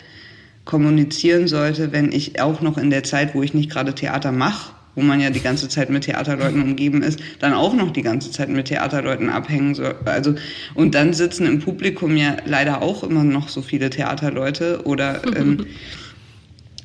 [0.65, 4.73] kommunizieren sollte, wenn ich auch noch in der Zeit, wo ich nicht gerade Theater mache,
[4.95, 8.31] wo man ja die ganze Zeit mit Theaterleuten umgeben ist, dann auch noch die ganze
[8.31, 9.95] Zeit mit Theaterleuten abhängen soll.
[10.05, 10.35] Also,
[10.75, 15.67] und dann sitzen im Publikum ja leider auch immer noch so viele Theaterleute oder ähm,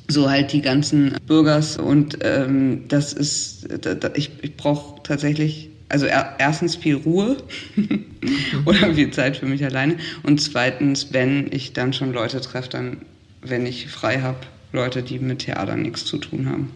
[0.08, 5.70] so halt die ganzen Bürgers und ähm, das ist, da, da, ich, ich brauche tatsächlich
[5.88, 7.36] also er, erstens viel Ruhe
[8.64, 12.98] oder viel Zeit für mich alleine und zweitens, wenn ich dann schon Leute treffe, dann,
[13.42, 14.38] wenn ich frei habe,
[14.72, 16.70] Leute, die mit Theater nichts zu tun haben.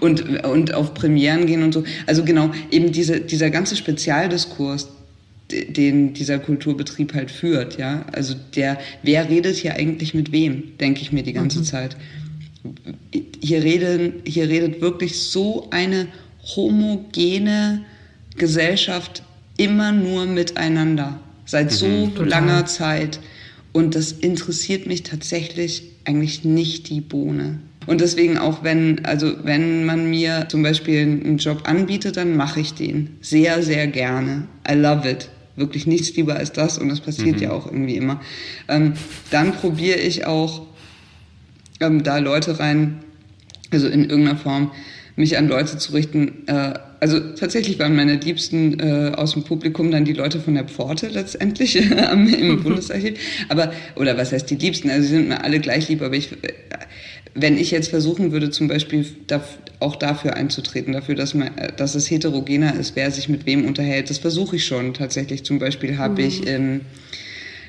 [0.00, 1.84] Und, und auf Premieren gehen und so.
[2.06, 4.88] Also genau, eben diese, dieser ganze Spezialdiskurs,
[5.50, 8.04] den dieser Kulturbetrieb halt führt, ja.
[8.12, 11.64] Also der, wer redet hier eigentlich mit wem, denke ich mir die ganze mhm.
[11.64, 11.96] Zeit.
[13.40, 16.06] Hier, reden, hier redet wirklich so eine
[16.56, 17.84] homogene
[18.36, 19.22] Gesellschaft
[19.56, 21.20] immer nur miteinander.
[21.44, 22.28] Seit mhm, so total.
[22.28, 23.20] langer Zeit.
[23.72, 27.58] Und das interessiert mich tatsächlich eigentlich nicht die Bohne.
[27.86, 32.60] Und deswegen auch wenn, also wenn man mir zum Beispiel einen Job anbietet, dann mache
[32.60, 33.16] ich den.
[33.20, 34.48] Sehr, sehr gerne.
[34.68, 35.28] I love it.
[35.56, 37.42] Wirklich nichts lieber als das und das passiert mhm.
[37.42, 38.20] ja auch irgendwie immer.
[38.68, 38.94] Ähm,
[39.30, 40.66] dann probiere ich auch
[41.80, 43.00] ähm, da Leute rein,
[43.70, 44.70] also in irgendeiner Form,
[45.16, 46.46] mich an Leute zu richten.
[46.46, 50.64] Äh, also tatsächlich waren meine Liebsten äh, aus dem Publikum dann die Leute von der
[50.64, 51.76] Pforte letztendlich
[52.12, 52.62] im.
[52.62, 53.18] Bundesarchiv.
[53.48, 54.88] Aber, oder was heißt die Liebsten?
[54.88, 56.52] Also sie sind mir alle gleich lieb, aber ich, äh,
[57.34, 59.06] wenn ich jetzt versuchen würde, zum Beispiel
[59.80, 64.10] auch dafür einzutreten, dafür, dass, man, dass es heterogener ist, wer sich mit wem unterhält,
[64.10, 65.44] das versuche ich schon tatsächlich.
[65.44, 66.28] Zum Beispiel habe mhm.
[66.28, 66.80] ich in,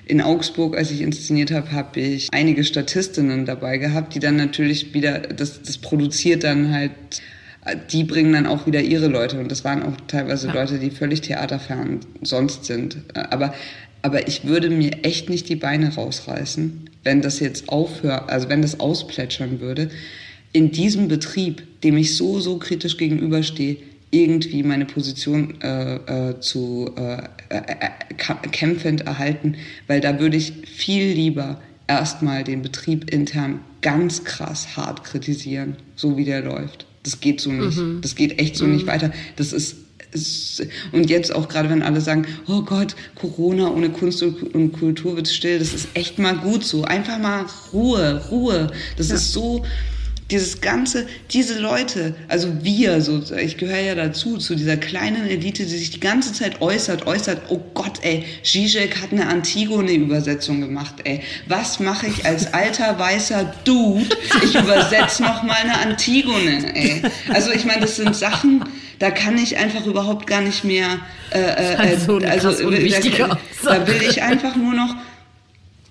[0.06, 4.93] in Augsburg, als ich inszeniert habe, habe ich einige Statistinnen dabei gehabt, die dann natürlich
[4.93, 6.91] wieder, das, das produziert dann halt
[7.91, 9.39] die bringen dann auch wieder ihre Leute.
[9.39, 10.54] Und das waren auch teilweise ja.
[10.54, 12.97] Leute, die völlig theaterfern sonst sind.
[13.13, 13.54] Aber,
[14.02, 18.62] aber ich würde mir echt nicht die Beine rausreißen, wenn das jetzt aufhört, also wenn
[18.62, 19.89] das ausplätschern würde,
[20.52, 23.78] in diesem Betrieb, dem ich so, so kritisch gegenüberstehe,
[24.12, 27.89] irgendwie meine Position äh, äh, zu äh, äh,
[28.52, 29.56] kämpfend erhalten,
[29.88, 36.16] weil da würde ich viel lieber erstmal den Betrieb intern ganz krass hart kritisieren, so
[36.16, 36.86] wie der läuft.
[37.02, 37.78] Das geht so nicht.
[37.78, 38.00] Mhm.
[38.02, 38.74] Das geht echt so mhm.
[38.74, 39.12] nicht weiter.
[39.36, 39.78] Das ist
[40.91, 45.28] und jetzt auch gerade, wenn alle sagen, oh Gott, Corona ohne Kunst und Kultur wird
[45.28, 46.84] still, das ist echt mal gut so.
[46.84, 48.71] Einfach mal Ruhe, Ruhe.
[48.97, 49.15] Das ja.
[49.15, 49.63] ist so,
[50.32, 55.63] dieses ganze, diese Leute, also wir, so, ich gehöre ja dazu, zu dieser kleinen Elite,
[55.63, 60.95] die sich die ganze Zeit äußert, äußert, oh Gott, ey, Zizek hat eine Antigone-Übersetzung gemacht,
[61.04, 61.21] ey.
[61.47, 64.06] Was mache ich als alter weißer Dude?
[64.43, 67.02] Ich übersetze noch mal eine Antigone, ey.
[67.30, 68.63] Also ich meine, das sind Sachen,
[68.99, 70.99] da kann ich einfach überhaupt gar nicht mehr,
[71.32, 74.95] äh, äh, also, also da, da will ich einfach nur noch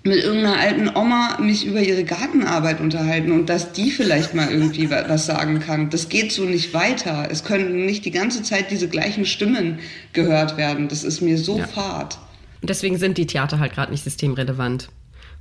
[0.03, 4.89] mit irgendeiner alten Oma mich über ihre Gartenarbeit unterhalten und dass die vielleicht mal irgendwie
[4.89, 5.89] was sagen kann.
[5.89, 7.29] Das geht so nicht weiter.
[7.31, 9.79] Es können nicht die ganze Zeit diese gleichen Stimmen
[10.11, 10.89] gehört werden.
[10.89, 11.67] Das ist mir so ja.
[11.67, 12.17] fad.
[12.61, 14.89] Und deswegen sind die Theater halt gerade nicht systemrelevant.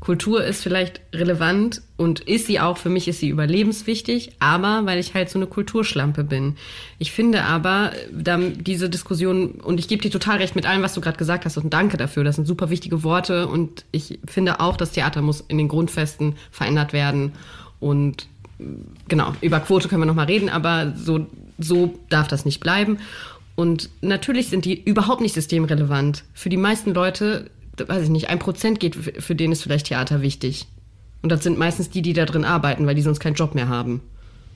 [0.03, 4.99] Kultur ist vielleicht relevant und ist sie auch, für mich ist sie überlebenswichtig, aber weil
[4.99, 6.57] ich halt so eine Kulturschlampe bin.
[6.99, 11.01] Ich finde aber, diese Diskussion, und ich gebe dir total recht mit allem, was du
[11.01, 14.77] gerade gesagt hast und danke dafür, das sind super wichtige Worte und ich finde auch,
[14.77, 17.31] das Theater muss in den Grundfesten verändert werden
[17.79, 18.27] und
[19.07, 22.99] genau, über Quote können wir nochmal reden, aber so, so darf das nicht bleiben.
[23.55, 26.25] Und natürlich sind die überhaupt nicht systemrelevant.
[26.35, 30.23] Für die meisten Leute weiß ich nicht, ein Prozent geht, für den ist vielleicht Theater
[30.23, 30.67] wichtig.
[31.23, 33.69] Und das sind meistens die, die da drin arbeiten, weil die sonst keinen Job mehr
[33.69, 34.03] haben.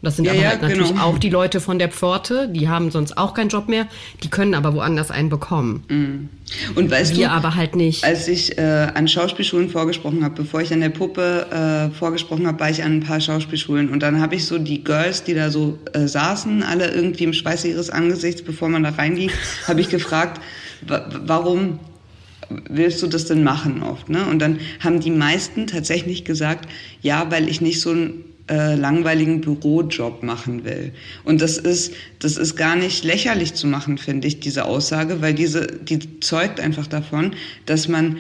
[0.02, 1.02] Das sind ja, aber ja, halt natürlich genau.
[1.02, 3.87] auch die Leute von der Pforte, die haben sonst auch keinen Job mehr,
[4.22, 5.85] die können aber woanders einen bekommen.
[5.88, 6.29] Mhm.
[6.74, 8.05] Und weißt Wir du, aber halt nicht.
[8.05, 12.61] Als ich äh, an Schauspielschulen vorgesprochen habe, bevor ich an der Puppe äh, vorgesprochen habe,
[12.61, 15.50] war ich an ein paar Schauspielschulen und dann habe ich so die Girls, die da
[15.50, 19.31] so äh, saßen, alle irgendwie im Schweiße ihres Angesichts, bevor man da reinging,
[19.66, 20.42] habe ich gefragt,
[20.87, 21.81] warum
[22.48, 24.09] willst du das denn machen oft?
[24.09, 24.26] Ne?
[24.26, 26.68] Und dann haben die meisten tatsächlich gesagt,
[27.02, 30.92] ja, weil ich nicht so einen äh, langweiligen Bürojob machen will.
[31.24, 35.35] Und das ist, das ist gar nicht lächerlich zu machen, finde ich, diese Aussage, weil
[35.35, 37.32] diese, die zeugt einfach davon,
[37.66, 38.18] dass man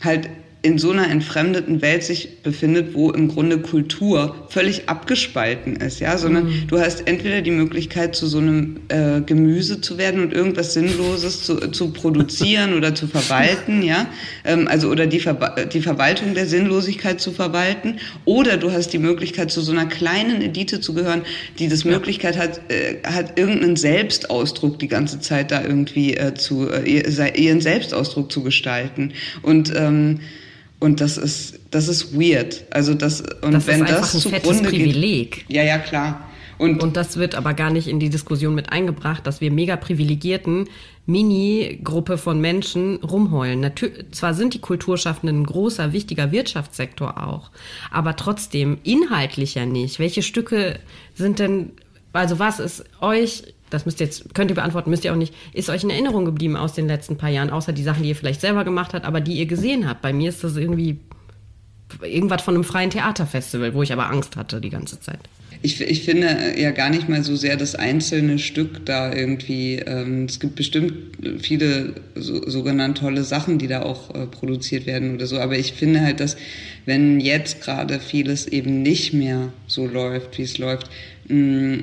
[0.00, 0.28] halt
[0.60, 6.18] in so einer entfremdeten Welt sich befindet, wo im Grunde Kultur völlig abgespalten ist, ja,
[6.18, 6.66] sondern mhm.
[6.66, 11.44] du hast entweder die Möglichkeit, zu so einem äh, Gemüse zu werden und irgendwas Sinnloses
[11.44, 14.08] zu, zu produzieren oder zu verwalten, ja,
[14.44, 18.98] ähm, also oder die, Ver die Verwaltung der Sinnlosigkeit zu verwalten, oder du hast die
[18.98, 21.22] Möglichkeit, zu so einer kleinen Elite zu gehören,
[21.60, 21.92] die das ja.
[21.92, 27.60] Möglichkeit hat, äh, hat irgendeinen Selbstausdruck die ganze Zeit da irgendwie äh, zu äh, ihren
[27.60, 30.18] Selbstausdruck zu gestalten und ähm,
[30.80, 32.64] und das ist, das ist weird.
[32.70, 35.46] Also das, und das wenn ist das ein fettes Privileg.
[35.46, 36.28] Geht, ja, ja, klar.
[36.58, 39.76] Und, und das wird aber gar nicht in die Diskussion mit eingebracht, dass wir mega
[39.76, 40.68] privilegierten
[41.06, 43.60] Mini-Gruppe von Menschen rumheulen.
[43.60, 47.50] Natür zwar sind die Kulturschaffenden ein großer, wichtiger Wirtschaftssektor auch,
[47.90, 50.00] aber trotzdem inhaltlicher nicht.
[50.00, 50.80] Welche Stücke
[51.14, 51.70] sind denn,
[52.12, 55.34] also was ist euch das müsst ihr jetzt, könnt ihr beantworten, müsst ihr auch nicht,
[55.52, 58.16] ist euch in Erinnerung geblieben aus den letzten paar Jahren, außer die Sachen, die ihr
[58.16, 60.02] vielleicht selber gemacht habt, aber die ihr gesehen habt?
[60.02, 60.98] Bei mir ist das irgendwie
[62.02, 65.20] irgendwas von einem freien Theaterfestival, wo ich aber Angst hatte die ganze Zeit.
[65.60, 69.76] Ich, ich finde ja gar nicht mal so sehr das einzelne Stück da irgendwie.
[69.76, 70.92] Ähm, es gibt bestimmt
[71.40, 75.38] viele so, sogenannte tolle Sachen, die da auch äh, produziert werden oder so.
[75.38, 76.36] Aber ich finde halt, dass
[76.86, 80.90] wenn jetzt gerade vieles eben nicht mehr so läuft, wie es läuft,
[81.26, 81.78] mh,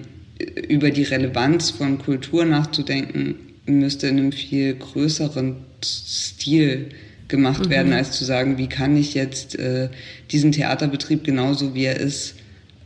[0.68, 6.90] über die Relevanz von Kultur nachzudenken, müsste in einem viel größeren Stil
[7.28, 7.70] gemacht mhm.
[7.70, 9.90] werden, als zu sagen, wie kann ich jetzt äh,
[10.32, 12.36] diesen Theaterbetrieb genauso wie er ist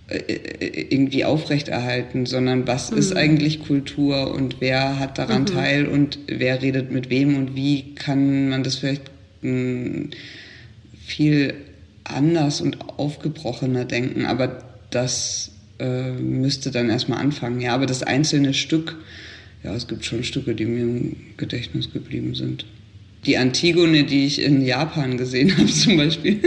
[0.07, 2.97] äh, äh, irgendwie aufrechterhalten, sondern was mhm.
[2.97, 5.47] ist eigentlich Kultur und wer hat daran mhm.
[5.47, 10.09] teil und wer redet mit wem und wie kann man das vielleicht mh, hm,
[11.05, 11.53] viel
[12.03, 14.25] anders und aufgebrochener denken.
[14.25, 17.61] Aber das äh, müsste dann erstmal anfangen.
[17.61, 18.97] Ja, aber das einzelne Stück,
[19.63, 22.65] ja, es gibt schon Stücke, die mir im Gedächtnis geblieben sind.
[23.25, 26.41] Die Antigone, die ich in Japan gesehen habe zum Beispiel.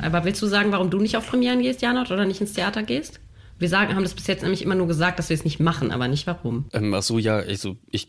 [0.00, 2.82] Aber willst du sagen, warum du nicht auf Premieren gehst, Janot, oder nicht ins Theater
[2.82, 3.20] gehst?
[3.58, 5.92] Wir sagen, haben das bis jetzt nämlich immer nur gesagt, dass wir es nicht machen,
[5.92, 6.64] aber nicht warum.
[6.72, 8.08] Ähm, ach so, ja, also ich,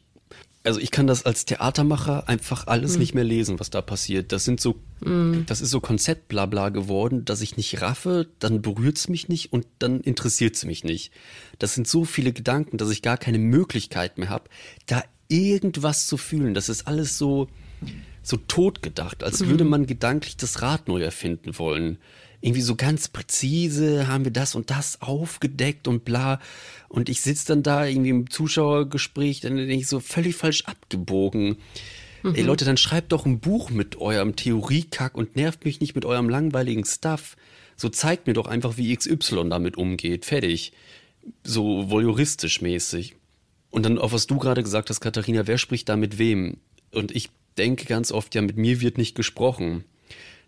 [0.63, 2.99] also ich kann das als Theatermacher einfach alles mhm.
[2.99, 4.31] nicht mehr lesen, was da passiert.
[4.31, 5.45] Das sind so, mhm.
[5.45, 9.67] das ist so Konzeptblabla geworden, dass ich nicht raffe, dann berührt es mich nicht und
[9.79, 11.11] dann interessiert es mich nicht.
[11.59, 14.49] Das sind so viele Gedanken, dass ich gar keine Möglichkeit mehr habe,
[14.85, 16.53] da irgendwas zu fühlen.
[16.53, 17.49] Das ist alles so,
[18.21, 19.49] so tot gedacht, als mhm.
[19.49, 21.97] würde man gedanklich das Rad neu erfinden wollen.
[22.43, 26.41] Irgendwie so ganz präzise haben wir das und das aufgedeckt und bla.
[26.89, 31.55] Und ich sitze dann da irgendwie im Zuschauergespräch, dann denke ich so völlig falsch abgebogen.
[32.21, 32.35] Mhm.
[32.35, 36.03] Ey Leute, dann schreibt doch ein Buch mit eurem Theoriekack und nervt mich nicht mit
[36.03, 37.37] eurem langweiligen Stuff.
[37.77, 40.25] So zeigt mir doch einfach, wie XY damit umgeht.
[40.25, 40.73] Fertig.
[41.45, 43.15] So voyeuristisch mäßig.
[43.69, 46.57] Und dann, auf was du gerade gesagt hast, Katharina, wer spricht da mit wem?
[46.91, 49.85] Und ich denke ganz oft, ja, mit mir wird nicht gesprochen.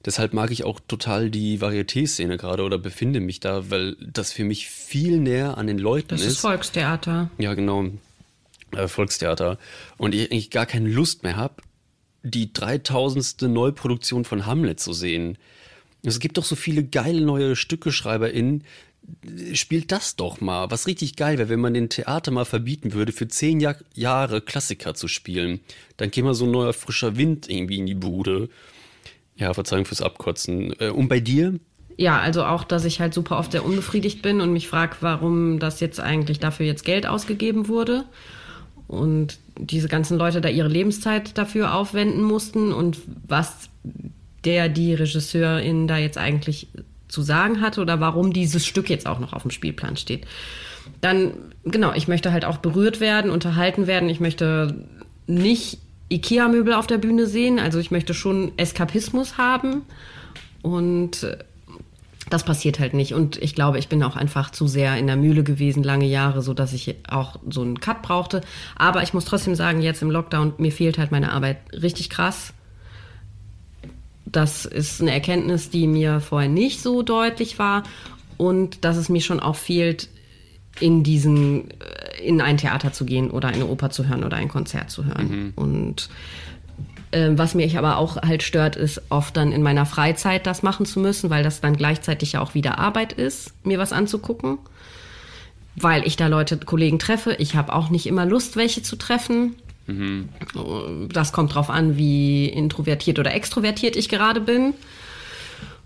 [0.06, 4.44] Deshalb mag ich auch total die Varieté-Szene gerade oder befinde mich da, weil das für
[4.44, 6.28] mich viel näher an den Leuten das ist.
[6.28, 7.32] Das ist Volkstheater.
[7.40, 7.86] Ja, genau.
[8.72, 9.58] Äh, Volkstheater.
[9.98, 11.56] Und ich eigentlich gar keine Lust mehr habe,
[12.22, 13.42] die 3000.
[13.44, 15.40] Neuproduktion von Hamlet zu sehen.
[16.04, 18.64] Es gibt doch so viele geile neue StückeschreiberInnen,
[19.54, 20.70] spielt das doch mal.
[20.70, 24.42] Was richtig geil wäre, wenn man den Theater mal verbieten würde, für zehn Jahr, Jahre
[24.42, 25.62] Klassiker zu spielen.
[25.98, 28.50] Dann käme mal so ein neuer frischer Wind irgendwie in die Bude.
[29.36, 30.74] Ja, Verzeihung fürs Abkotzen.
[30.80, 31.60] Äh, und bei dir?
[31.98, 35.60] Ja, also auch, dass ich halt super oft sehr unbefriedigt bin und mich frage, warum
[35.60, 38.04] das jetzt eigentlich dafür jetzt Geld ausgegeben wurde.
[38.88, 43.70] Und diese ganzen Leute da ihre Lebenszeit dafür aufwenden mussten und was
[44.44, 46.68] der, die Regisseurin da jetzt eigentlich
[47.08, 50.26] zu sagen hatte oder warum dieses Stück jetzt auch noch auf dem Spielplan steht.
[51.02, 51.34] Dann,
[51.64, 54.10] genau, ich möchte halt auch berührt werden, unterhalten werden.
[54.10, 54.86] Ich möchte
[55.26, 55.80] nicht
[56.10, 57.60] IKEA-Möbel auf der Bühne sehen.
[57.60, 59.84] Also ich möchte schon Eskapismus haben.
[60.62, 61.38] Und äh,
[62.30, 63.14] das passiert halt nicht.
[63.14, 66.42] Und ich glaube, ich bin auch einfach zu sehr in der Mühle gewesen, lange Jahre,
[66.42, 68.42] so dass ich auch so einen Cut brauchte.
[68.76, 72.54] Aber ich muss trotzdem sagen, jetzt im Lockdown, mir fehlt halt meine Arbeit richtig krass.
[74.26, 77.84] Das ist eine Erkenntnis, die mir vorher nicht so deutlich war
[78.38, 80.10] und dass es mir schon auch fehlt,
[80.80, 84.50] in diesen, äh, in ein Theater zu gehen oder eine Oper zu hören oder ein
[84.50, 85.28] Konzert zu hören.
[85.30, 85.54] Mhm.
[85.56, 86.10] Und
[87.12, 90.86] äh, was mich aber auch halt stört, ist oft dann in meiner Freizeit das machen
[90.86, 94.58] zu müssen, weil das dann gleichzeitig ja auch wieder Arbeit ist, mir was anzugucken.
[95.78, 97.36] Weil ich da Leute, Kollegen treffe.
[97.38, 99.56] Ich habe auch nicht immer Lust, welche zu treffen.
[99.88, 100.30] Mhm.
[101.12, 104.74] Das kommt drauf an, wie introvertiert oder extrovertiert ich gerade bin.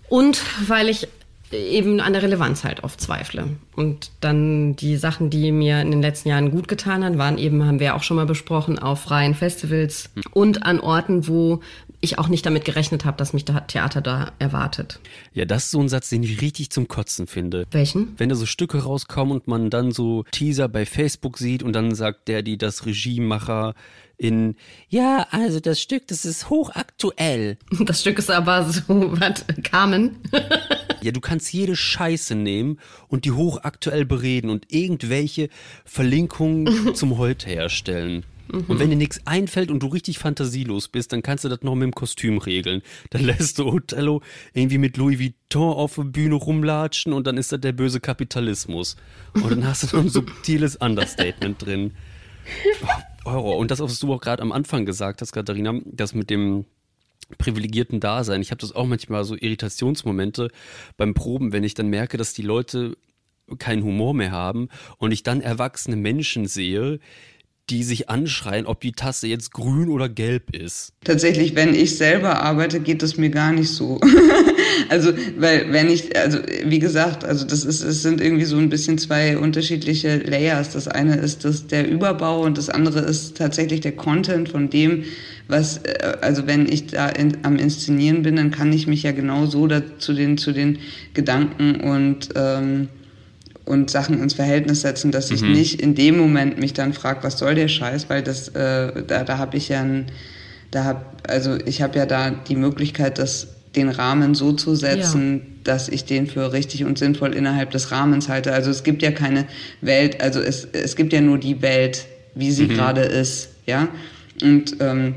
[0.08, 1.08] Und weil ich
[1.52, 3.48] eben an der Relevanz halt oft zweifle.
[3.74, 7.64] Und dann die Sachen, die mir in den letzten Jahren gut getan haben, waren eben,
[7.64, 11.60] haben wir auch schon mal besprochen, auf freien Festivals und an Orten, wo
[12.00, 15.00] ich auch nicht damit gerechnet habe, dass mich das Theater da erwartet.
[15.34, 17.66] Ja, das ist so ein Satz, den ich richtig zum Kotzen finde.
[17.70, 18.14] Welchen?
[18.16, 21.94] Wenn da so Stücke rauskommen und man dann so Teaser bei Facebook sieht und dann
[21.94, 23.74] sagt der, die das Regiemacher
[24.16, 24.56] in,
[24.88, 27.56] ja, also das Stück, das ist hochaktuell.
[27.80, 30.16] Das Stück ist aber so, was, Carmen?
[31.02, 32.78] ja, du kannst jede Scheiße nehmen
[33.08, 35.48] und die hochaktuell bereden und irgendwelche
[35.84, 38.24] Verlinkungen zum Heute herstellen.
[38.52, 41.74] Und wenn dir nichts einfällt und du richtig fantasielos bist, dann kannst du das noch
[41.74, 42.82] mit dem Kostüm regeln.
[43.10, 44.22] Dann lässt du Othello
[44.54, 48.96] irgendwie mit Louis Vuitton auf der Bühne rumlatschen und dann ist das der böse Kapitalismus.
[49.34, 51.92] Und dann hast du noch ein subtiles Understatement drin.
[52.82, 52.86] Oh,
[53.32, 53.58] Horror.
[53.58, 56.64] Und das, was du auch gerade am Anfang gesagt hast, Katharina, das mit dem
[57.38, 58.42] privilegierten Dasein.
[58.42, 60.50] Ich habe das auch manchmal so Irritationsmomente
[60.96, 62.96] beim Proben, wenn ich dann merke, dass die Leute
[63.58, 64.68] keinen Humor mehr haben
[64.98, 67.00] und ich dann erwachsene Menschen sehe,
[67.70, 70.92] die sich anschreien, ob die Tasse jetzt grün oder gelb ist.
[71.04, 74.00] Tatsächlich, wenn ich selber arbeite, geht es mir gar nicht so.
[74.88, 78.68] also, weil wenn ich, also wie gesagt, also das ist, es sind irgendwie so ein
[78.68, 80.70] bisschen zwei unterschiedliche Layers.
[80.70, 85.04] Das eine ist das der Überbau und das andere ist tatsächlich der Content von dem,
[85.46, 89.12] was, äh, also wenn ich da in, am Inszenieren bin, dann kann ich mich ja
[89.12, 89.68] genau so
[89.98, 90.78] zu den, zu den
[91.14, 92.88] Gedanken und ähm,
[93.70, 95.52] und Sachen ins Verhältnis setzen, dass ich mhm.
[95.52, 99.22] nicht in dem Moment mich dann frage, was soll der Scheiß, weil das äh, da,
[99.22, 100.06] da habe ich ja ein,
[100.72, 103.46] da hab, also ich habe ja da die Möglichkeit, das
[103.76, 105.44] den Rahmen so zu setzen, ja.
[105.62, 108.52] dass ich den für richtig und sinnvoll innerhalb des Rahmens halte.
[108.52, 109.46] Also es gibt ja keine
[109.80, 112.70] Welt, also es, es gibt ja nur die Welt, wie sie mhm.
[112.70, 113.86] gerade ist, ja.
[114.42, 115.14] Und ähm,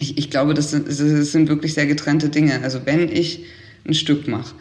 [0.00, 2.62] ich, ich glaube, das sind, das sind wirklich sehr getrennte Dinge.
[2.62, 3.44] Also wenn ich
[3.86, 4.54] ein Stück mache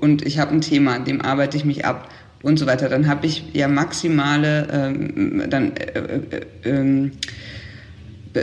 [0.00, 2.08] und ich habe ein Thema, an dem arbeite ich mich ab
[2.42, 6.20] und so weiter, dann habe ich ja maximale, ähm, dann äh,
[6.64, 7.10] äh, äh,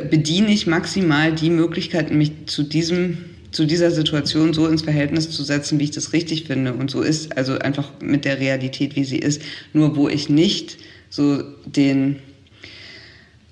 [0.09, 3.17] bediene ich maximal die Möglichkeit, mich zu diesem
[3.51, 6.73] zu dieser Situation so ins Verhältnis zu setzen, wie ich das richtig finde.
[6.73, 9.41] Und so ist also einfach mit der Realität, wie sie ist.
[9.73, 10.77] Nur wo ich nicht
[11.09, 12.17] so den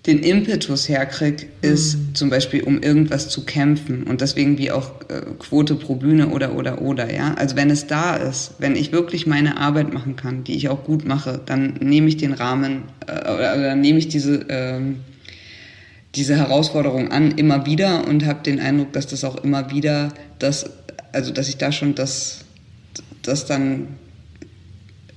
[0.08, 2.16] den Impetus herkriege, ist mhm.
[2.16, 4.03] zum Beispiel, um irgendwas zu kämpfen.
[4.03, 7.34] Und deswegen wie auch äh, Quote pro Bühne oder, oder, oder, ja.
[7.34, 10.86] Also wenn es da ist, wenn ich wirklich meine Arbeit machen kann, die ich auch
[10.86, 14.80] gut mache, dann nehme ich den Rahmen, äh, oder, oder nehme ich diese, äh,
[16.16, 20.70] diese Herausforderung an, immer wieder und habe den Eindruck, dass das auch immer wieder das,
[21.12, 22.45] also dass ich da schon das,
[23.24, 23.89] das dann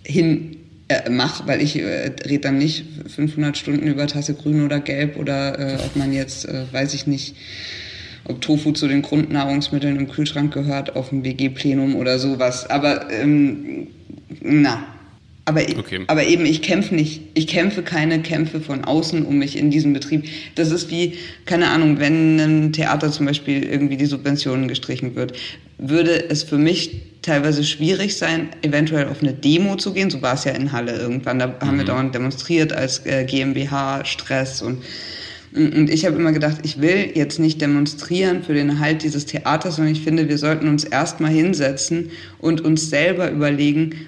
[0.02, 0.56] hin
[0.90, 5.16] äh, mache, weil ich äh, rede dann nicht 500 Stunden über Tasse grün oder gelb
[5.16, 7.36] oder äh, ob man jetzt, äh, weiß ich nicht,
[8.24, 12.68] ob Tofu zu den Grundnahrungsmitteln im Kühlschrank gehört auf dem WG-Plenum oder sowas.
[12.68, 13.86] Aber ähm,
[14.40, 14.84] na,
[15.50, 16.00] aber, e- okay.
[16.06, 17.22] aber eben, ich kämpfe nicht.
[17.34, 20.24] Ich kämpfe keine Kämpfe von außen um mich in diesem Betrieb.
[20.54, 25.32] Das ist wie, keine Ahnung, wenn ein Theater zum Beispiel irgendwie die Subventionen gestrichen wird,
[25.78, 30.08] würde es für mich teilweise schwierig sein, eventuell auf eine Demo zu gehen.
[30.08, 31.40] So war es ja in Halle irgendwann.
[31.40, 31.88] Da haben wir mhm.
[31.88, 34.82] dauernd demonstriert als äh, GmbH, Stress und
[35.52, 39.76] und ich habe immer gedacht, ich will jetzt nicht demonstrieren für den Erhalt dieses Theaters,
[39.76, 44.06] sondern ich finde, wir sollten uns erstmal hinsetzen und uns selber überlegen,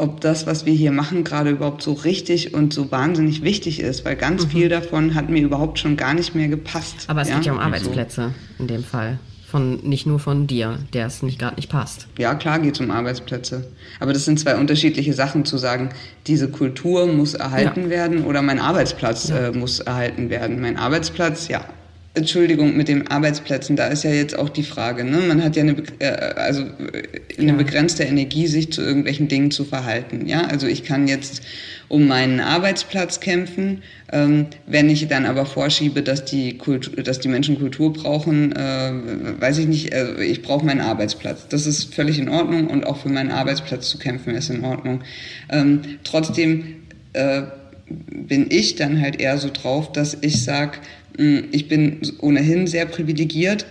[0.00, 4.04] ob das, was wir hier machen, gerade überhaupt so richtig und so wahnsinnig wichtig ist,
[4.04, 4.50] weil ganz mhm.
[4.50, 7.04] viel davon hat mir überhaupt schon gar nicht mehr gepasst.
[7.08, 7.36] Aber es ja?
[7.36, 9.18] geht ja um Arbeitsplätze in dem Fall.
[9.46, 12.06] Von, nicht nur von dir, der es nicht gerade nicht passt.
[12.18, 13.66] Ja, klar geht es um Arbeitsplätze.
[13.98, 15.88] Aber das sind zwei unterschiedliche Sachen zu sagen,
[16.28, 17.90] diese Kultur muss erhalten ja.
[17.90, 19.48] werden oder mein Arbeitsplatz ja.
[19.48, 20.60] äh, muss erhalten werden.
[20.60, 21.64] Mein Arbeitsplatz, ja,
[22.12, 25.18] Entschuldigung, mit den Arbeitsplätzen, da ist ja jetzt auch die Frage, ne?
[25.18, 29.64] man hat ja eine, äh, also äh, eine begrenzte Energie, sich zu irgendwelchen Dingen zu
[29.64, 30.26] verhalten.
[30.26, 30.42] Ja?
[30.46, 31.42] Also ich kann jetzt
[31.86, 33.82] um meinen Arbeitsplatz kämpfen,
[34.12, 38.92] ähm, wenn ich dann aber vorschiebe, dass die, Kultur, dass die Menschen Kultur brauchen, äh,
[39.38, 41.46] weiß ich nicht, also ich brauche meinen Arbeitsplatz.
[41.48, 45.02] Das ist völlig in Ordnung und auch für meinen Arbeitsplatz zu kämpfen ist in Ordnung.
[45.48, 46.76] Ähm, trotzdem
[47.12, 47.42] äh,
[47.88, 50.78] bin ich dann halt eher so drauf, dass ich sage,
[51.20, 53.66] ich bin ohnehin sehr privilegiert.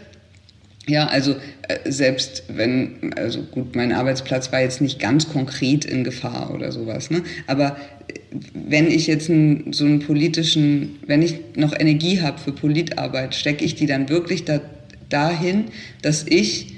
[0.87, 1.35] Ja, also
[1.67, 6.71] äh, selbst wenn, also gut, mein Arbeitsplatz war jetzt nicht ganz konkret in Gefahr oder
[6.71, 7.21] sowas, ne?
[7.45, 7.77] aber
[8.07, 8.13] äh,
[8.53, 13.63] wenn ich jetzt einen, so einen politischen, wenn ich noch Energie habe für Politarbeit, stecke
[13.63, 14.61] ich die dann wirklich da,
[15.09, 15.65] dahin,
[16.01, 16.73] dass ich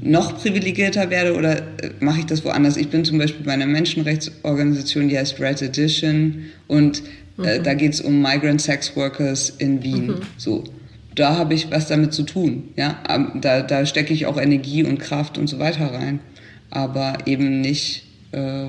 [0.00, 2.76] noch privilegierter werde oder äh, mache ich das woanders?
[2.76, 7.02] Ich bin zum Beispiel bei einer Menschenrechtsorganisation, die heißt Red Edition und
[7.38, 7.62] äh, mhm.
[7.62, 10.06] da geht es um Migrant Sex Workers in Wien.
[10.06, 10.20] Mhm.
[10.36, 10.64] So.
[11.14, 12.70] Da habe ich was damit zu tun.
[12.76, 12.98] Ja?
[13.40, 16.20] Da, da stecke ich auch Energie und Kraft und so weiter rein.
[16.70, 18.66] Aber eben nicht, äh,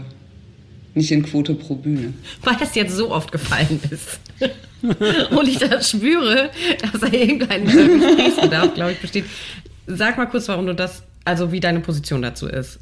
[0.94, 2.14] nicht in Quote pro Bühne.
[2.44, 4.20] Weil das jetzt so oft gefallen ist.
[5.32, 6.52] und ich das spüre,
[6.82, 9.26] dass da irgendein Gesprächsbedarf, glaube ich, besteht.
[9.88, 12.80] Sag mal kurz, warum du das also wie deine Position dazu ist.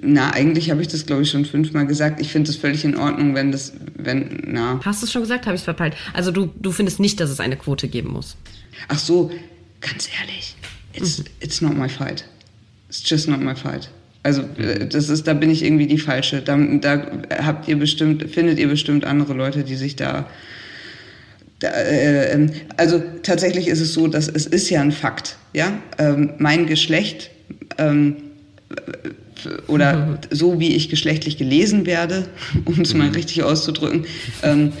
[0.00, 2.20] Na, eigentlich habe ich das, glaube ich, schon fünfmal gesagt.
[2.20, 4.80] Ich finde es völlig in Ordnung, wenn das, wenn, na.
[4.84, 5.46] Hast du es schon gesagt?
[5.46, 5.94] Habe ich es verpeilt?
[6.12, 8.36] Also du, du findest nicht, dass es eine Quote geben muss?
[8.88, 9.30] Ach so,
[9.80, 10.56] ganz ehrlich.
[10.94, 11.24] It's, mhm.
[11.40, 12.24] it's not my fight.
[12.88, 13.88] It's just not my fight.
[14.24, 16.42] Also äh, das ist, da bin ich irgendwie die falsche.
[16.42, 17.06] Da, da
[17.44, 20.26] habt ihr bestimmt, findet ihr bestimmt andere Leute, die sich da
[21.62, 25.36] äh, ähm, also tatsächlich ist es so, dass es ist ja ein Fakt.
[25.52, 25.78] Ja?
[25.98, 27.30] Ähm, mein Geschlecht
[27.78, 28.16] ähm,
[29.66, 30.18] oder mhm.
[30.30, 32.28] so wie ich geschlechtlich gelesen werde,
[32.64, 33.14] um es mal mhm.
[33.14, 34.06] richtig auszudrücken,
[34.42, 34.72] ähm,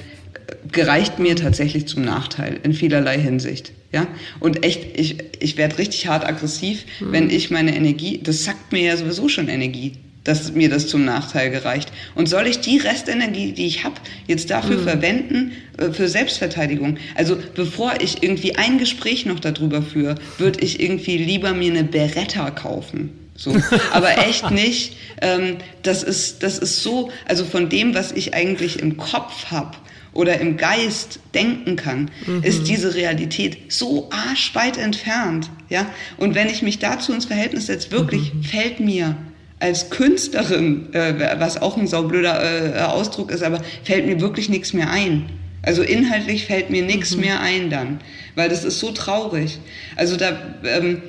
[0.72, 3.72] gereicht mir tatsächlich zum Nachteil in vielerlei Hinsicht.
[3.92, 4.06] Ja?
[4.40, 7.12] Und echt, ich, ich werde richtig hart aggressiv, mhm.
[7.12, 9.92] wenn ich meine Energie, das sackt mir ja sowieso schon Energie.
[10.24, 11.92] dass mir das zum Nachteil gereicht.
[12.14, 13.96] Und soll ich die Restenergie, die ich habe,
[14.26, 14.84] jetzt dafür mhm.
[14.84, 16.96] verwenden, äh, für Selbstverteidigung?
[17.14, 21.84] Also bevor ich irgendwie ein Gespräch noch darüber führe, würde ich irgendwie lieber mir eine
[21.84, 23.10] Beretta kaufen.
[23.36, 23.56] So.
[23.92, 24.96] Aber echt nicht.
[25.20, 29.76] Ähm, das, ist, das ist so, also von dem, was ich eigentlich im Kopf habe,
[30.14, 32.42] oder im Geist denken kann, mhm.
[32.42, 35.50] ist diese Realität so arschweit entfernt.
[35.68, 35.86] Ja?
[36.16, 38.42] Und wenn ich mich dazu ins Verhältnis setze, wirklich mhm.
[38.44, 39.16] fällt mir
[39.60, 44.72] als Künstlerin, äh, was auch ein saublöder äh, Ausdruck ist, aber fällt mir wirklich nichts
[44.72, 45.30] mehr ein.
[45.62, 47.20] Also inhaltlich fällt mir nichts mhm.
[47.22, 48.00] mehr ein dann,
[48.34, 49.58] weil das ist so traurig.
[49.96, 51.02] Also da, ähm,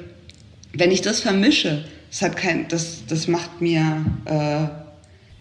[0.74, 1.86] wenn ich das vermische,
[2.16, 4.68] das hat kein, das, das macht mir, äh,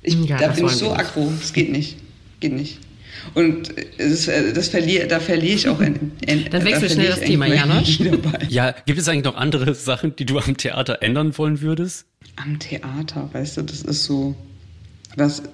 [0.03, 1.99] ich, ja, da bin ich so aggro, das geht nicht,
[2.41, 2.81] geht nicht.
[3.35, 5.81] Und das, das verliere, da verliere ich auch.
[5.81, 8.01] In, in, Dann wechsel schnell das Thema, Janosch.
[8.49, 12.07] Ja, gibt es eigentlich noch andere Sachen, die du am Theater ändern wollen würdest?
[12.35, 14.35] Am Theater, weißt du, das ist so.
[15.14, 15.45] Was,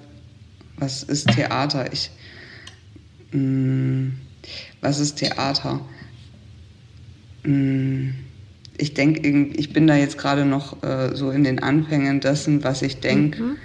[0.77, 1.93] was ist Theater?
[1.93, 2.09] Ich.
[3.31, 4.19] Mh, mm,
[4.81, 5.81] was ist Theater?
[7.43, 8.15] Mh, mm,
[8.77, 12.81] ich denke, ich bin da jetzt gerade noch äh, so in den Anfängen dessen, was
[12.81, 13.43] ich denke.
[13.43, 13.57] Mhm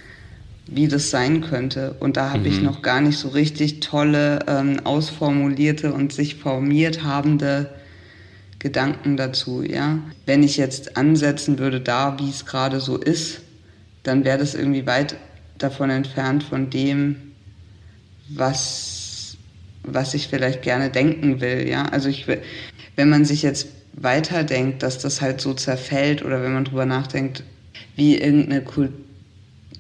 [0.69, 1.95] wie das sein könnte.
[2.01, 2.47] Und da habe mhm.
[2.47, 7.71] ich noch gar nicht so richtig tolle, ähm, ausformulierte und sich formiert habende
[8.59, 9.63] Gedanken dazu.
[9.63, 10.01] Ja?
[10.27, 13.41] Wenn ich jetzt ansetzen würde, da wie es gerade so ist,
[14.03, 15.17] dann wäre das irgendwie weit
[15.59, 17.17] davon entfernt von dem,
[18.29, 19.37] was,
[19.85, 21.69] was ich vielleicht gerne denken will.
[21.69, 21.87] Ja?
[21.87, 22.27] Also ich,
[22.97, 27.43] wenn man sich jetzt weiterdenkt, dass das halt so zerfällt oder wenn man drüber nachdenkt,
[27.97, 29.07] wie irgendeine Kultur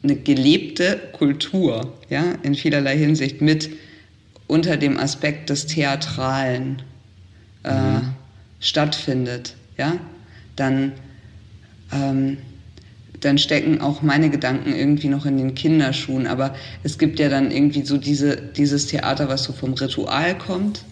[0.03, 3.71] eine gelebte Kultur, ja, in vielerlei Hinsicht mit
[4.47, 6.83] unter dem Aspekt des Theatralen
[7.64, 8.14] äh, mhm.
[8.61, 9.95] stattfindet, ja,
[10.55, 10.93] dann,
[11.93, 12.39] ähm,
[13.21, 16.27] dann stecken auch meine Gedanken irgendwie noch in den Kinderschuhen.
[16.27, 16.55] Aber
[16.85, 20.85] es gibt ja dann irgendwie so diese, dieses Theater, was so vom Ritual kommt,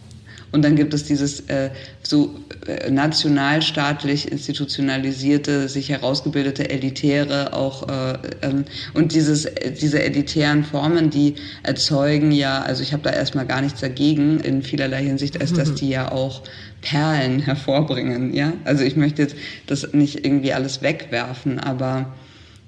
[0.55, 1.71] und dann gibt es dieses äh,
[2.05, 2.39] so
[2.69, 9.49] äh, nationalstaatlich institutionalisierte, sich herausgebildete Elitäre auch äh, ähm, und dieses,
[9.81, 11.35] diese elitären Formen, die
[11.65, 15.71] erzeugen ja, also ich habe da erstmal gar nichts dagegen in vielerlei Hinsicht, als dass
[15.71, 15.75] mhm.
[15.75, 16.43] die ja auch
[16.83, 18.33] Perlen hervorbringen.
[18.33, 18.53] Ja?
[18.63, 19.35] Also ich möchte jetzt
[19.67, 22.15] das nicht irgendwie alles wegwerfen, aber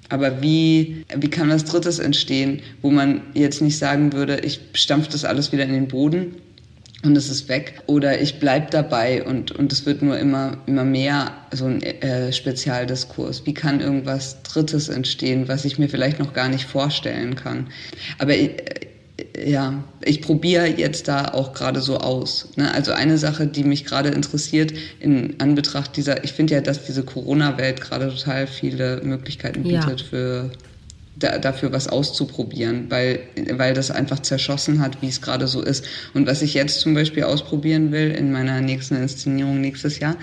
[0.09, 5.11] aber wie, wie kann was Drittes entstehen, wo man jetzt nicht sagen würde, ich stampfe
[5.11, 6.35] das alles wieder in den Boden,
[7.03, 7.81] und es ist weg.
[7.85, 12.33] Oder ich bleibe dabei und, und es wird nur immer, immer mehr so ein äh,
[12.33, 13.45] Spezialdiskurs.
[13.45, 17.67] Wie kann irgendwas Drittes entstehen, was ich mir vielleicht noch gar nicht vorstellen kann?
[18.17, 18.55] Aber äh,
[19.45, 22.49] ja, ich probiere jetzt da auch gerade so aus.
[22.55, 22.71] Ne?
[22.73, 27.03] Also eine Sache, die mich gerade interessiert in Anbetracht dieser, ich finde ja, dass diese
[27.03, 30.07] Corona-Welt gerade total viele Möglichkeiten bietet ja.
[30.07, 30.51] für
[31.19, 33.19] da, dafür was auszuprobieren, weil,
[33.53, 35.85] weil das einfach zerschossen hat, wie es gerade so ist.
[36.13, 40.15] Und was ich jetzt zum Beispiel ausprobieren will in meiner nächsten Inszenierung nächstes Jahr,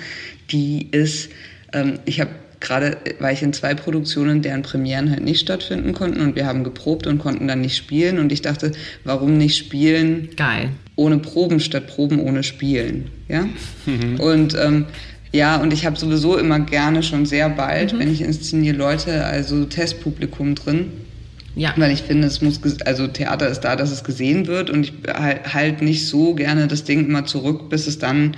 [0.51, 1.30] die ist,
[1.72, 2.30] ähm, ich habe
[2.61, 6.64] gerade war ich in zwei Produktionen, deren Premieren halt nicht stattfinden konnten und wir haben
[6.64, 8.72] geprobt und konnten dann nicht spielen und ich dachte,
[9.05, 10.30] warum nicht spielen?
[10.36, 10.70] Geil.
[10.97, 13.47] Ohne Proben statt Proben ohne Spielen, ja?
[13.86, 14.18] Mhm.
[14.18, 14.86] Und ähm,
[15.35, 17.99] ja, und ich habe sowieso immer gerne schon sehr bald, mhm.
[17.99, 20.93] wenn ich inszeniere, Leute, also Testpublikum drin.
[21.57, 21.74] Ja.
[21.76, 24.93] Weil ich finde, es muss, also Theater ist da, dass es gesehen wird und ich
[25.12, 28.37] halt nicht so gerne das Ding immer zurück, bis es dann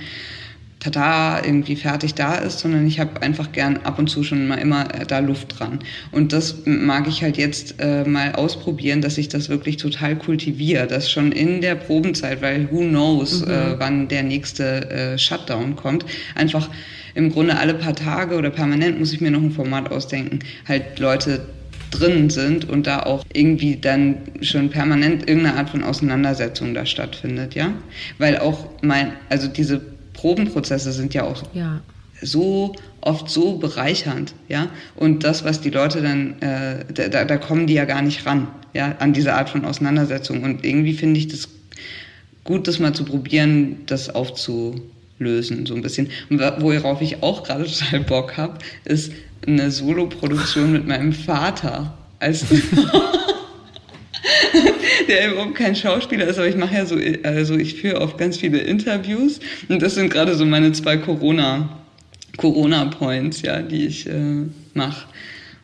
[0.79, 4.55] tada irgendwie fertig da ist, sondern ich habe einfach gern ab und zu schon mal
[4.55, 5.79] immer äh, da Luft dran.
[6.11, 10.87] Und das mag ich halt jetzt äh, mal ausprobieren, dass ich das wirklich total kultiviere,
[10.87, 13.51] dass schon in der Probenzeit, weil who knows, mhm.
[13.51, 16.05] äh, wann der nächste äh, Shutdown kommt,
[16.35, 16.69] einfach
[17.15, 20.99] im Grunde alle paar Tage oder permanent muss ich mir noch ein Format ausdenken, halt
[20.99, 21.41] Leute
[21.89, 27.55] drin sind und da auch irgendwie dann schon permanent irgendeine Art von Auseinandersetzung da stattfindet,
[27.55, 27.73] ja?
[28.19, 29.81] Weil auch mein, also diese
[30.17, 31.79] Probenprozesse sind ja auch ja.
[32.21, 34.67] so oft so bereichernd, ja.
[34.95, 38.47] Und das, was die Leute dann, äh, da, da kommen die ja gar nicht ran,
[38.73, 40.43] ja, an diese Art von Auseinandersetzung.
[40.43, 41.47] Und irgendwie finde ich das
[42.43, 46.09] gut, das mal zu probieren, das aufzulösen, so ein bisschen.
[46.29, 49.11] Und worauf ich auch gerade total Bock habe, ist
[49.45, 51.93] eine Solo-Produktion mit meinem Vater.
[52.19, 52.45] Als
[55.07, 58.37] der überhaupt kein Schauspieler ist, aber ich mache ja so, also ich führe oft ganz
[58.37, 59.39] viele Interviews
[59.69, 61.69] und das sind gerade so meine zwei Corona,
[62.37, 65.07] Corona-Points, ja, die ich äh, mache.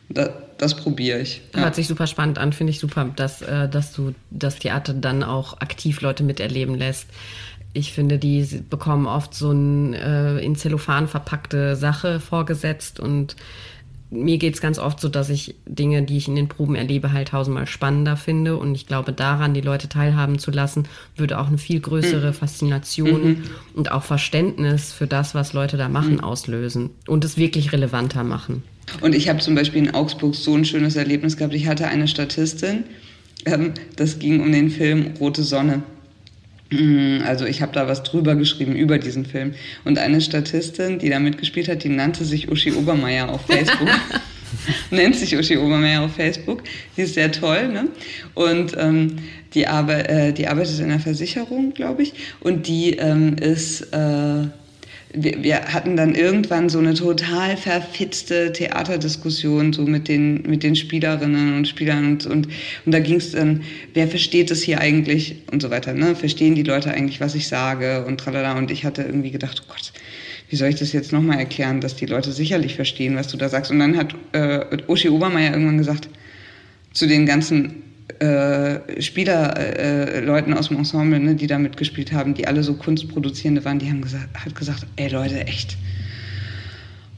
[0.08, 1.42] Da, das probiere ich.
[1.54, 1.62] Ja.
[1.62, 5.22] Hört sich super spannend an, finde ich super, dass, äh, dass du das Theater dann
[5.22, 7.08] auch aktiv Leute miterleben lässt.
[7.72, 13.34] Ich finde, die bekommen oft so eine äh, in Zellophan verpackte Sache vorgesetzt und
[14.14, 17.28] mir geht's ganz oft so, dass ich Dinge, die ich in den Proben erlebe, halt
[17.28, 18.56] tausendmal spannender finde.
[18.56, 20.84] Und ich glaube, daran die Leute teilhaben zu lassen,
[21.16, 22.34] würde auch eine viel größere mhm.
[22.34, 23.42] Faszination mhm.
[23.74, 26.20] und auch Verständnis für das, was Leute da machen, mhm.
[26.20, 28.62] auslösen und es wirklich relevanter machen.
[29.00, 31.54] Und ich habe zum Beispiel in Augsburg so ein schönes Erlebnis gehabt.
[31.54, 32.84] Ich hatte eine Statistin,
[33.46, 35.82] ähm, das ging um den Film Rote Sonne.
[36.74, 39.54] Mm, also ich habe da was drüber geschrieben über diesen Film.
[39.84, 43.88] Und eine Statistin, die da mitgespielt hat, die nannte sich Uschi Obermeier auf Facebook.
[44.90, 46.62] nennt sich Uschi Obermeier auf Facebook.
[46.96, 47.68] Die ist sehr toll.
[47.68, 47.88] Ne?
[48.34, 49.18] Und ähm,
[49.54, 52.14] die, arbe äh, die arbeitet in der Versicherung, glaube ich.
[52.40, 53.92] Und die ähm, ist...
[53.92, 54.48] Äh,
[55.14, 60.76] wir, wir hatten dann irgendwann so eine total verfitzte Theaterdiskussion so mit den, mit den
[60.76, 62.48] Spielerinnen und Spielern und, und,
[62.84, 63.62] und da ging es dann,
[63.94, 66.16] wer versteht es hier eigentlich und so weiter, ne?
[66.16, 69.72] Verstehen die Leute eigentlich, was ich sage und tralala und ich hatte irgendwie gedacht, oh
[69.72, 69.92] Gott,
[70.50, 73.48] wie soll ich das jetzt nochmal erklären, dass die Leute sicherlich verstehen, was du da
[73.48, 73.70] sagst.
[73.70, 76.08] Und dann hat äh, Uschi Obermeier irgendwann gesagt,
[76.92, 77.83] zu den ganzen
[78.18, 83.64] äh, Spielerleuten äh, aus dem Ensemble, ne, die da mitgespielt haben, die alle so Kunstproduzierende
[83.64, 85.76] waren, die haben gesagt, hat gesagt, ey Leute, echt,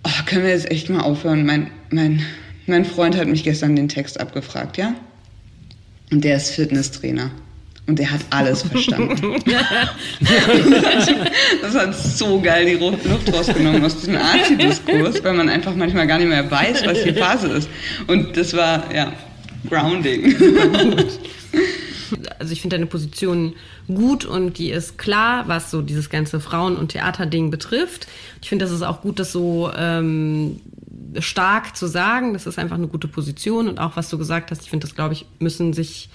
[0.04, 1.44] oh, können wir jetzt echt mal aufhören?
[1.44, 2.22] Mein, mein,
[2.66, 4.94] mein Freund hat mich gestern den Text abgefragt, ja?
[6.12, 7.30] Und der ist Fitnesstrainer.
[7.88, 9.36] Und der hat alles verstanden.
[11.62, 16.18] das hat so geil die Luft rausgenommen aus diesem Arti-Diskurs, weil man einfach manchmal gar
[16.18, 17.68] nicht mehr weiß, was die Phase ist.
[18.08, 19.12] Und das war, ja,
[19.68, 20.34] Grounding.
[22.38, 23.54] Also ich finde deine Position
[23.88, 28.06] gut und die ist klar, was so dieses ganze Frauen- und Theaterding betrifft.
[28.40, 30.60] Ich finde, das ist auch gut, das so ähm,
[31.18, 32.32] stark zu sagen.
[32.32, 34.94] Das ist einfach eine gute Position und auch was du gesagt hast, ich finde, das
[34.94, 36.08] glaube ich, müssen sich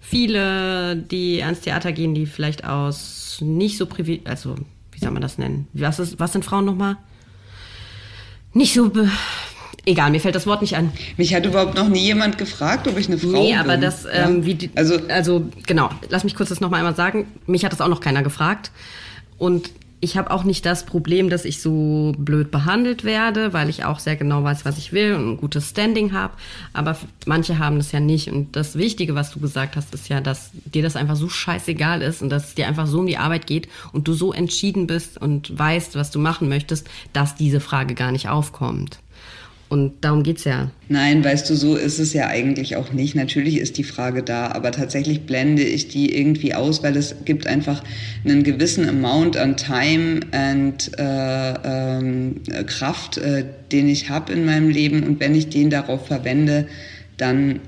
[0.00, 4.56] viele, die ans Theater gehen, die vielleicht aus nicht so privileg, also
[4.92, 5.68] wie soll man das nennen?
[5.72, 6.96] Was ist, was sind Frauen nochmal?
[8.52, 8.90] Nicht so
[9.86, 10.92] Egal, mir fällt das Wort nicht an.
[11.16, 13.40] Mich hat überhaupt noch nie jemand gefragt, ob ich eine Frau bin.
[13.40, 14.44] Nee, aber das, ähm, ja.
[14.44, 17.26] wie die, also, also genau, lass mich kurz das nochmal einmal sagen.
[17.46, 18.70] Mich hat das auch noch keiner gefragt.
[19.38, 19.70] Und
[20.00, 23.98] ich habe auch nicht das Problem, dass ich so blöd behandelt werde, weil ich auch
[23.98, 26.34] sehr genau weiß, was ich will und ein gutes Standing habe.
[26.72, 28.30] Aber manche haben das ja nicht.
[28.30, 32.02] Und das Wichtige, was du gesagt hast, ist ja, dass dir das einfach so scheißegal
[32.02, 34.86] ist und dass es dir einfach so um die Arbeit geht und du so entschieden
[34.86, 39.00] bist und weißt, was du machen möchtest, dass diese Frage gar nicht aufkommt.
[39.68, 40.70] Und darum geht's ja.
[40.88, 43.14] Nein, weißt du, so ist es ja eigentlich auch nicht.
[43.14, 47.46] Natürlich ist die Frage da, aber tatsächlich blende ich die irgendwie aus, weil es gibt
[47.46, 47.84] einfach
[48.24, 54.70] einen gewissen Amount an Time und äh, ähm, Kraft, äh, den ich habe in meinem
[54.70, 55.02] Leben.
[55.02, 56.66] Und wenn ich den darauf verwende,
[57.18, 57.60] dann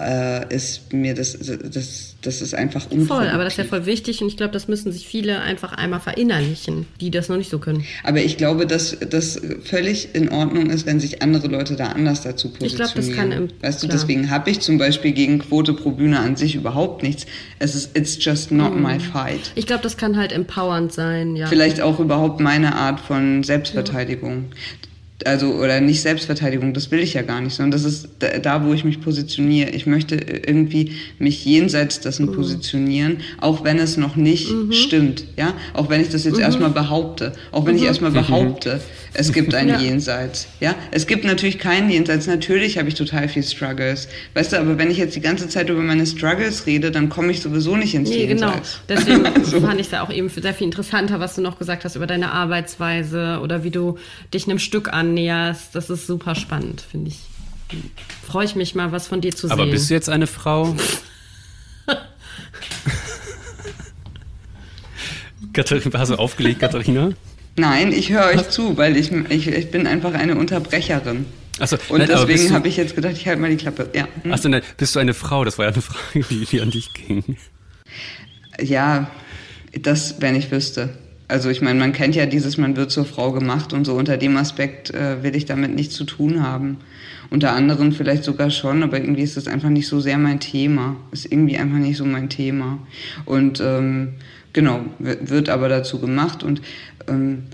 [0.00, 4.22] äh, ist mir das, das, das ist einfach Voll, aber das ist ja voll wichtig
[4.22, 7.58] und ich glaube, das müssen sich viele einfach einmal verinnerlichen, die das noch nicht so
[7.58, 7.84] können.
[8.02, 12.22] Aber ich glaube, dass das völlig in Ordnung ist, wenn sich andere Leute da anders
[12.22, 12.86] dazu positionieren.
[12.86, 13.98] Ich glaube, das kann im, Weißt du, klar.
[13.98, 17.26] deswegen habe ich zum Beispiel gegen Quote pro Bühne an sich überhaupt nichts.
[17.58, 18.82] Es ist, it's just not mhm.
[18.82, 19.52] my fight.
[19.54, 21.46] Ich glaube, das kann halt empowernd sein, ja.
[21.46, 24.46] Vielleicht auch überhaupt meine Art von Selbstverteidigung.
[24.50, 24.88] Ja
[25.24, 28.08] also oder nicht Selbstverteidigung, das will ich ja gar nicht, sondern das ist
[28.42, 29.70] da, wo ich mich positioniere.
[29.70, 32.32] Ich möchte irgendwie mich jenseits dessen mhm.
[32.32, 34.72] positionieren, auch wenn es noch nicht mhm.
[34.72, 36.42] stimmt, ja, auch wenn ich das jetzt mhm.
[36.42, 37.88] erstmal behaupte, auch wenn ich mhm.
[37.88, 38.14] erstmal mhm.
[38.14, 38.80] behaupte,
[39.14, 39.78] es gibt ein ja.
[39.78, 40.74] Jenseits, ja.
[40.90, 42.26] Es gibt natürlich keinen Jenseits.
[42.26, 44.56] Natürlich habe ich total viel Struggles, weißt du.
[44.58, 47.76] Aber wenn ich jetzt die ganze Zeit über meine Struggles rede, dann komme ich sowieso
[47.76, 48.48] nicht ins nee, genau.
[48.48, 48.80] Jenseits.
[48.88, 49.30] genau.
[49.30, 49.60] Deswegen so.
[49.66, 52.08] fand ich es ja auch eben sehr viel interessanter, was du noch gesagt hast über
[52.08, 53.96] deine Arbeitsweise oder wie du
[54.32, 55.74] dich einem Stück an annäherst.
[55.74, 57.18] Das ist super spannend, finde ich.
[58.26, 59.62] Freue ich mich mal, was von dir zu Aber sehen.
[59.62, 60.74] Aber bist du jetzt eine Frau?
[65.52, 67.10] Katharina, hast du aufgelegt, Katharina?
[67.56, 71.26] Nein, ich höre euch zu, weil ich, ich, ich bin einfach eine Unterbrecherin.
[71.60, 73.88] Achso, und nein, deswegen habe ich jetzt gedacht, ich halte mal die Klappe.
[73.94, 74.08] Ja.
[74.22, 74.32] Hm?
[74.32, 75.44] Achso, nein, bist du eine Frau?
[75.44, 77.36] Das war ja eine Frage, die, die an dich ging.
[78.60, 79.08] Ja,
[79.80, 80.98] das, wenn ich wüsste.
[81.26, 84.18] Also ich meine, man kennt ja dieses, man wird zur Frau gemacht und so unter
[84.18, 86.78] dem Aspekt äh, will ich damit nichts zu tun haben.
[87.30, 90.96] Unter anderem vielleicht sogar schon, aber irgendwie ist das einfach nicht so sehr mein Thema.
[91.12, 92.78] Ist irgendwie einfach nicht so mein Thema.
[93.24, 94.14] Und ähm,
[94.52, 96.42] genau, wird aber dazu gemacht.
[96.42, 96.60] Und
[97.08, 97.44] ähm,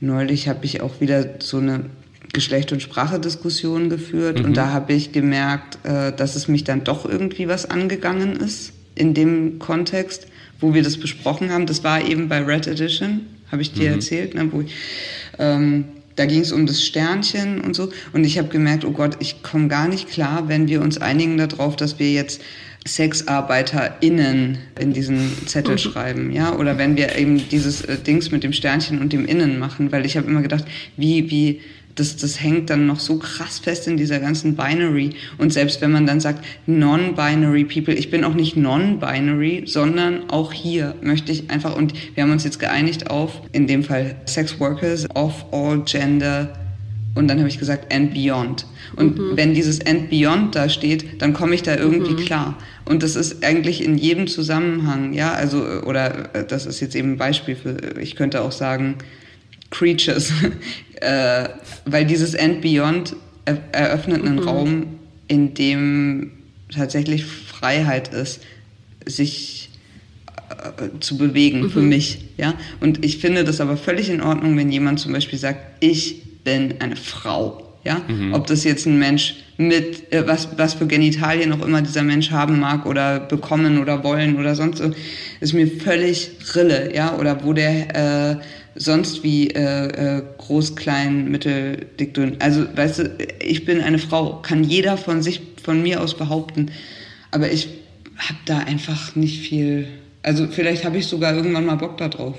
[0.00, 1.86] neulich habe ich auch wieder so eine
[2.34, 4.46] Geschlecht- und Sprache-Diskussion geführt mhm.
[4.46, 8.72] und da habe ich gemerkt, äh, dass es mich dann doch irgendwie was angegangen ist
[8.94, 10.26] in dem Kontext
[10.64, 11.66] wo wir das besprochen haben.
[11.66, 13.20] Das war eben bei Red Edition,
[13.52, 13.96] habe ich dir mhm.
[13.96, 14.72] erzählt, ne, wo ich,
[15.38, 15.84] ähm,
[16.16, 17.90] da ging es um das Sternchen und so.
[18.14, 21.36] Und ich habe gemerkt, oh Gott, ich komme gar nicht klar, wenn wir uns einigen
[21.36, 22.40] darauf, dass wir jetzt
[22.86, 28.52] SexarbeiterInnen in diesen Zettel schreiben, ja, oder wenn wir eben dieses äh, Dings mit dem
[28.52, 30.64] Sternchen und dem Innen machen, weil ich habe immer gedacht,
[30.96, 31.60] wie, wie,
[31.94, 35.10] das, das hängt dann noch so krass fest in dieser ganzen Binary.
[35.38, 40.52] Und selbst wenn man dann sagt, non-binary people, ich bin auch nicht non-binary, sondern auch
[40.52, 44.58] hier möchte ich einfach, und wir haben uns jetzt geeinigt auf, in dem Fall Sex
[44.58, 46.52] Workers of all gender,
[47.14, 48.66] und dann habe ich gesagt, and beyond.
[48.96, 49.36] Und mhm.
[49.36, 52.24] wenn dieses and beyond da steht, dann komme ich da irgendwie mhm.
[52.24, 52.58] klar.
[52.84, 57.12] Und das ist eigentlich in jedem Zusammenhang, ja, also, oder äh, das ist jetzt eben
[57.12, 58.96] ein Beispiel für, ich könnte auch sagen,
[59.70, 60.32] Creatures,
[61.00, 61.48] äh,
[61.84, 64.48] weil dieses End Beyond er eröffnet einen mhm.
[64.48, 64.86] Raum,
[65.28, 66.32] in dem
[66.72, 68.40] tatsächlich Freiheit ist,
[69.06, 69.70] sich
[70.50, 71.70] äh, zu bewegen mhm.
[71.70, 72.54] für mich, ja.
[72.80, 76.74] Und ich finde das aber völlig in Ordnung, wenn jemand zum Beispiel sagt, ich bin
[76.80, 78.00] eine Frau, ja.
[78.08, 78.34] Mhm.
[78.34, 82.30] Ob das jetzt ein Mensch mit äh, was was für Genitalien auch immer dieser Mensch
[82.30, 84.90] haben mag oder bekommen oder wollen oder sonst so,
[85.40, 87.16] ist mir völlig Rille, ja.
[87.18, 88.36] Oder wo der äh,
[88.74, 92.36] sonst wie äh, äh, groß, klein, mittel, dick, dünn.
[92.40, 96.70] Also, weißt du, ich bin eine Frau, kann jeder von sich, von mir aus behaupten.
[97.30, 97.68] Aber ich
[98.16, 99.88] habe da einfach nicht viel.
[100.22, 102.36] Also, vielleicht habe ich sogar irgendwann mal Bock da drauf.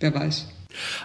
[0.00, 0.48] Wer weiß.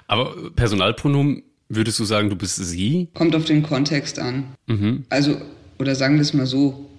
[0.07, 3.10] Aber Personalpronomen, würdest du sagen, du bist sie?
[3.14, 4.55] Kommt auf den Kontext an.
[4.68, 5.05] Mhm.
[5.10, 5.38] Also,
[5.78, 6.89] oder sagen wir es mal so,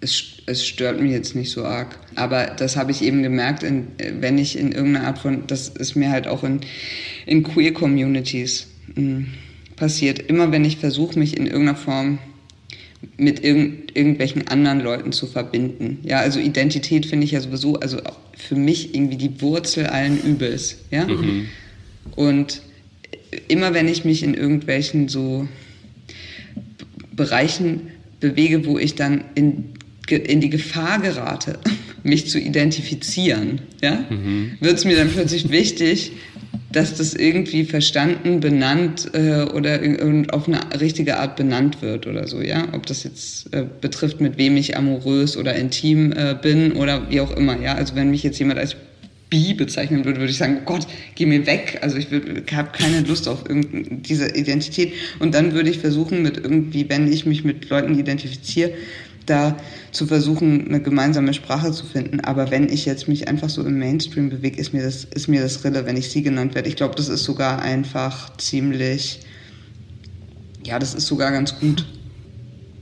[0.00, 1.98] es, es stört mich jetzt nicht so arg.
[2.14, 3.88] Aber das habe ich eben gemerkt, in,
[4.20, 6.60] wenn ich in irgendeiner Art von, das ist mir halt auch in,
[7.26, 9.28] in Queer-Communities hm,
[9.76, 10.18] passiert.
[10.18, 12.18] Immer wenn ich versuche, mich in irgendeiner Form
[13.16, 15.98] mit irgend, irgendwelchen anderen Leuten zu verbinden.
[16.02, 17.98] Ja, also Identität finde ich ja sowieso, also
[18.36, 20.78] für mich irgendwie die Wurzel allen Übels.
[20.90, 21.06] Ja?
[21.06, 21.48] Mhm.
[22.16, 22.62] Und
[23.48, 25.48] immer wenn ich mich in irgendwelchen so
[27.12, 29.74] Bereichen bewege, wo ich dann in
[30.10, 31.58] in die Gefahr gerate,
[32.02, 34.52] mich zu identifizieren, ja, mhm.
[34.60, 36.12] wird es mir dann plötzlich wichtig,
[36.74, 39.80] dass das irgendwie verstanden, benannt äh, oder
[40.32, 42.68] auf eine richtige Art benannt wird oder so, ja.
[42.72, 47.20] Ob das jetzt äh, betrifft, mit wem ich amorös oder intim äh, bin oder wie
[47.20, 47.74] auch immer, ja.
[47.74, 48.76] Also wenn mich jetzt jemand als
[49.30, 51.78] bi bezeichnen würde, würde ich sagen, oh Gott, geh mir weg.
[51.80, 54.92] Also ich, ich habe keine Lust auf diese Identität.
[55.18, 58.72] Und dann würde ich versuchen, mit irgendwie, wenn ich mich mit Leuten identifiziere,
[59.26, 59.56] da
[59.92, 62.20] zu versuchen, eine gemeinsame Sprache zu finden.
[62.20, 65.42] Aber wenn ich jetzt mich einfach so im Mainstream bewege, ist mir das, ist mir
[65.42, 66.68] das Rille, wenn ich sie genannt werde.
[66.68, 69.20] Ich glaube, das ist sogar einfach ziemlich,
[70.64, 71.86] ja, das ist sogar ganz gut,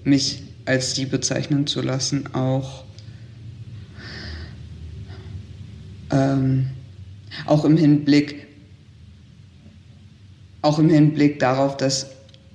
[0.05, 2.85] mich als sie bezeichnen zu lassen, auch,
[6.11, 6.69] ähm,
[7.47, 8.47] auch im Hinblick,
[10.61, 12.11] auch im Hinblick darauf, dass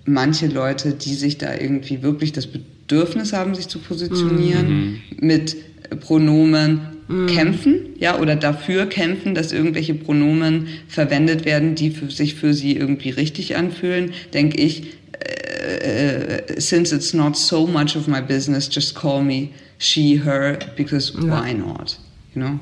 [0.06, 5.02] manche Leute, die sich da irgendwie wirklich das Bedürfnis Bedürfnis haben, sich zu positionieren, mhm.
[5.20, 5.58] mit
[6.00, 7.28] Pronomen mhm.
[7.28, 12.78] kämpfen, ja, oder dafür kämpfen, dass irgendwelche Pronomen verwendet werden, die für sich für sie
[12.78, 18.96] irgendwie richtig anfühlen, denke ich, uh, since it's not so much of my business, just
[18.96, 21.24] call me she, her, because ja.
[21.24, 22.00] why not,
[22.34, 22.60] you know?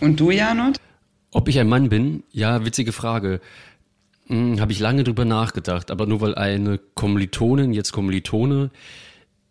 [0.00, 0.76] Und du, Janot?
[1.32, 2.22] Ob ich ein Mann bin?
[2.32, 3.40] Ja, witzige Frage.
[4.26, 8.70] Hm, Habe ich lange drüber nachgedacht, aber nur weil eine Kommilitonin, jetzt Kommilitone,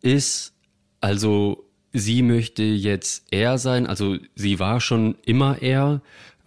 [0.05, 0.53] ist,
[1.01, 6.01] also sie möchte jetzt er sein, also sie war schon immer er.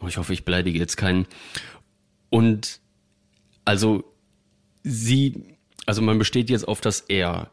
[0.07, 1.27] Ich hoffe, ich beleidige jetzt keinen.
[2.31, 2.81] Und
[3.65, 4.05] also
[4.83, 5.57] sie,
[5.87, 7.51] also man besteht jetzt auf das er.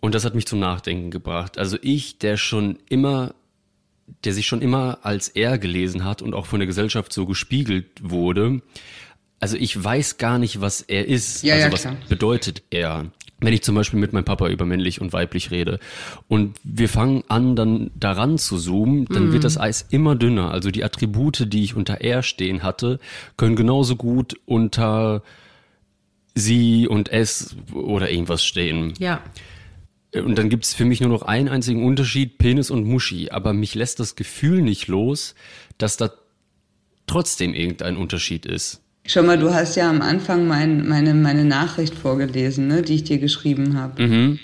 [0.00, 1.58] Und das hat mich zum Nachdenken gebracht.
[1.58, 3.34] Also ich, der schon immer,
[4.24, 7.88] der sich schon immer als er gelesen hat und auch von der Gesellschaft so gespiegelt
[8.02, 8.62] wurde.
[9.42, 11.42] Also ich weiß gar nicht, was er ist.
[11.42, 11.96] Ja, also ja, was klar.
[12.08, 13.10] bedeutet er?
[13.40, 15.80] wenn ich zum Beispiel mit meinem Papa über männlich und weiblich rede
[16.28, 19.32] und wir fangen an, dann daran zu zoomen, dann mm.
[19.32, 20.52] wird das Eis immer dünner.
[20.52, 23.00] Also die Attribute, die ich unter er stehen hatte,
[23.36, 25.24] können genauso gut unter
[26.36, 28.94] sie und es oder irgendwas stehen.
[29.00, 29.24] Ja.
[30.14, 33.30] Und dann gibt es für mich nur noch einen einzigen Unterschied, Penis und Muschi.
[33.30, 35.34] Aber mich lässt das Gefühl nicht los,
[35.78, 36.12] dass da
[37.08, 38.82] trotzdem irgendein Unterschied ist.
[39.04, 43.04] Schau mal, du hast ja am Anfang mein, meine, meine Nachricht vorgelesen, ne, die ich
[43.04, 44.02] dir geschrieben habe.
[44.02, 44.38] Mhm.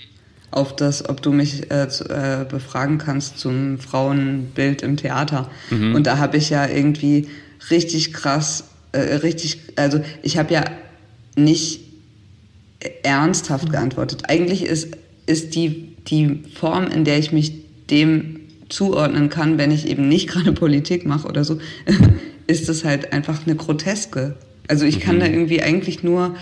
[0.51, 5.49] Auf das, ob du mich äh, zu, äh, befragen kannst zum Frauenbild im Theater.
[5.71, 5.95] Mhm.
[5.95, 7.29] Und da habe ich ja irgendwie
[7.71, 10.65] richtig krass, äh, richtig, also ich habe ja
[11.37, 11.81] nicht
[13.03, 14.25] ernsthaft geantwortet.
[14.29, 14.97] Eigentlich ist,
[15.27, 17.53] ist die, die Form, in der ich mich
[17.91, 21.61] dem zuordnen kann, wenn ich eben nicht gerade Politik mache oder so,
[22.49, 24.37] ist es halt einfach eine groteske
[24.69, 25.21] also ich kann mhm.
[25.21, 26.37] da irgendwie eigentlich nur,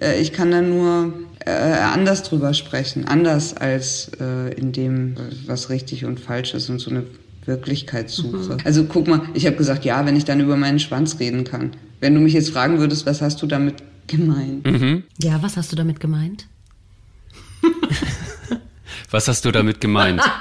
[0.00, 1.12] äh, ich kann da nur
[1.44, 5.16] äh, anders drüber sprechen, anders als äh, in dem,
[5.46, 7.04] was richtig und falsch ist und so eine
[7.44, 8.54] Wirklichkeitssuche.
[8.54, 8.58] Mhm.
[8.64, 11.72] Also guck mal, ich habe gesagt, ja, wenn ich dann über meinen Schwanz reden kann.
[12.00, 13.76] Wenn du mich jetzt fragen würdest, was hast du damit
[14.06, 14.62] gemein.
[14.64, 15.02] Mhm.
[15.20, 16.46] Ja, was hast du damit gemeint?
[19.10, 20.22] Was hast du damit gemeint?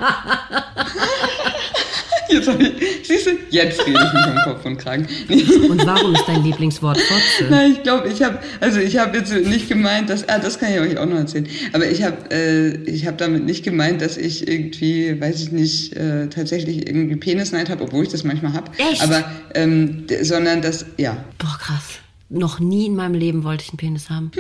[2.29, 2.71] Jetzt, hab ich,
[3.03, 5.07] siehst du, jetzt rede ich mich um Kopf und Kragen.
[5.27, 5.43] Nee.
[5.69, 7.49] Und warum ist dein Lieblingswort Fotze?
[7.49, 10.71] Nein, ich glaube, ich habe, also ich habe jetzt nicht gemeint, dass, ah, das kann
[10.73, 11.47] ich euch auch noch erzählen.
[11.73, 15.93] Aber ich habe, äh, ich habe damit nicht gemeint, dass ich irgendwie, weiß ich nicht,
[15.95, 18.71] äh, tatsächlich irgendwie Penisneid habe, obwohl ich das manchmal habe.
[18.77, 19.01] Echt?
[19.03, 19.23] Aber,
[19.55, 21.99] ähm, sondern dass, ja, Boah, krass.
[22.29, 24.31] Noch nie in meinem Leben wollte ich einen Penis haben.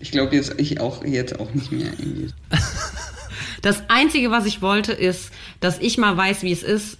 [0.00, 2.28] ich glaube jetzt, ich auch jetzt auch nicht mehr irgendwie.
[3.62, 6.98] Das Einzige, was ich wollte, ist, dass ich mal weiß, wie es ist,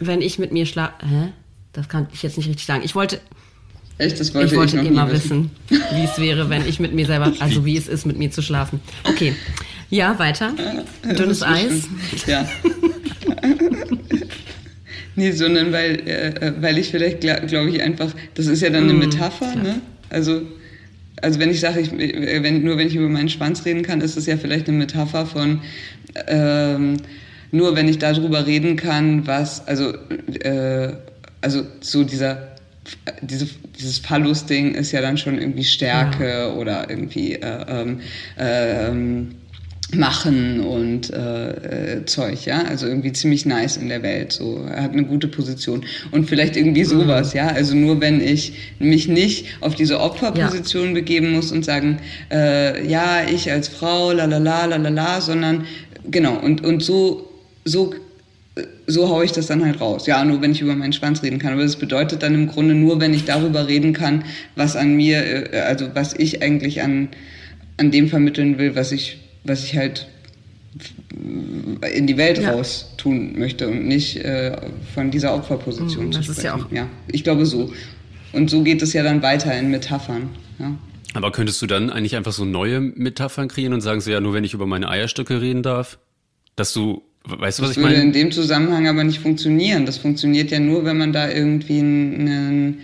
[0.00, 0.94] wenn ich mit mir schlafe.
[1.06, 1.28] Hä?
[1.72, 2.82] Das kann ich jetzt nicht richtig sagen.
[2.84, 3.20] Ich wollte,
[3.98, 5.50] Echt, das wollte ich ich, wollte noch immer wissen.
[5.68, 8.30] wissen, wie es wäre, wenn ich mit mir selber, also wie es ist, mit mir
[8.30, 8.80] zu schlafen.
[9.04, 9.34] Okay.
[9.90, 10.52] Ja, weiter.
[11.02, 11.82] Das Dünnes Eis.
[12.10, 12.48] bestimmt- Ja.
[15.16, 18.86] nee, sondern weil, äh, weil ich vielleicht, glaube glaub ich, einfach, das ist ja dann
[18.86, 19.80] Mm, eine Metapher, ne?
[20.10, 20.42] Also,
[21.22, 24.16] also wenn ich sage, ich, wenn, nur wenn ich über meinen Schwanz reden kann, ist
[24.16, 25.60] es ja vielleicht eine Metapher von,
[26.26, 26.96] ähm,
[27.52, 29.94] nur wenn ich darüber reden kann, was, also,
[30.40, 30.92] äh,
[31.40, 32.48] also so dieser,
[33.20, 33.48] diese,
[33.78, 38.00] dieses Phallus-Ding ist ja dann schon irgendwie Stärke oder irgendwie äh, ähm,
[38.38, 39.34] ähm,
[39.94, 44.82] machen und äh, äh, Zeug, ja, also irgendwie ziemlich nice in der Welt, so, er
[44.82, 45.84] hat eine gute Position.
[46.10, 51.32] Und vielleicht irgendwie sowas, ja, also nur wenn ich mich nicht auf diese Opferposition begeben
[51.32, 51.98] muss und sagen,
[52.30, 55.66] äh, ja, ich als Frau, la la la la la la, sondern
[56.10, 57.28] genau und und so
[57.64, 57.94] so
[58.86, 60.06] so haue ich das dann halt raus.
[60.06, 61.54] Ja, nur wenn ich über meinen Schwanz reden kann.
[61.54, 64.24] Aber das bedeutet dann im Grunde nur, wenn ich darüber reden kann,
[64.56, 67.08] was an mir, äh, also was ich eigentlich an,
[67.78, 70.08] an dem vermitteln will, was ich, was ich halt
[71.94, 72.52] in die Welt Ja.
[72.52, 74.56] raus tun möchte und nicht äh,
[74.94, 76.66] von dieser Opferposition Mhm, zu das ist ja sprechen.
[76.66, 77.72] auch- ja, ich glaube so.
[78.32, 80.30] Und so geht es ja dann weiter in Metaphern.
[80.58, 80.72] Ja.
[81.14, 84.32] Aber könntest du dann eigentlich einfach so neue Metaphern kreieren und sagen so, ja, nur
[84.32, 85.98] wenn ich über meine Eierstöcke reden darf?
[86.56, 88.12] Dass du, weißt du, was Das ich würde in meine?
[88.12, 89.84] dem Zusammenhang aber nicht funktionieren.
[89.84, 92.78] Das funktioniert ja nur, wenn man da irgendwie einen,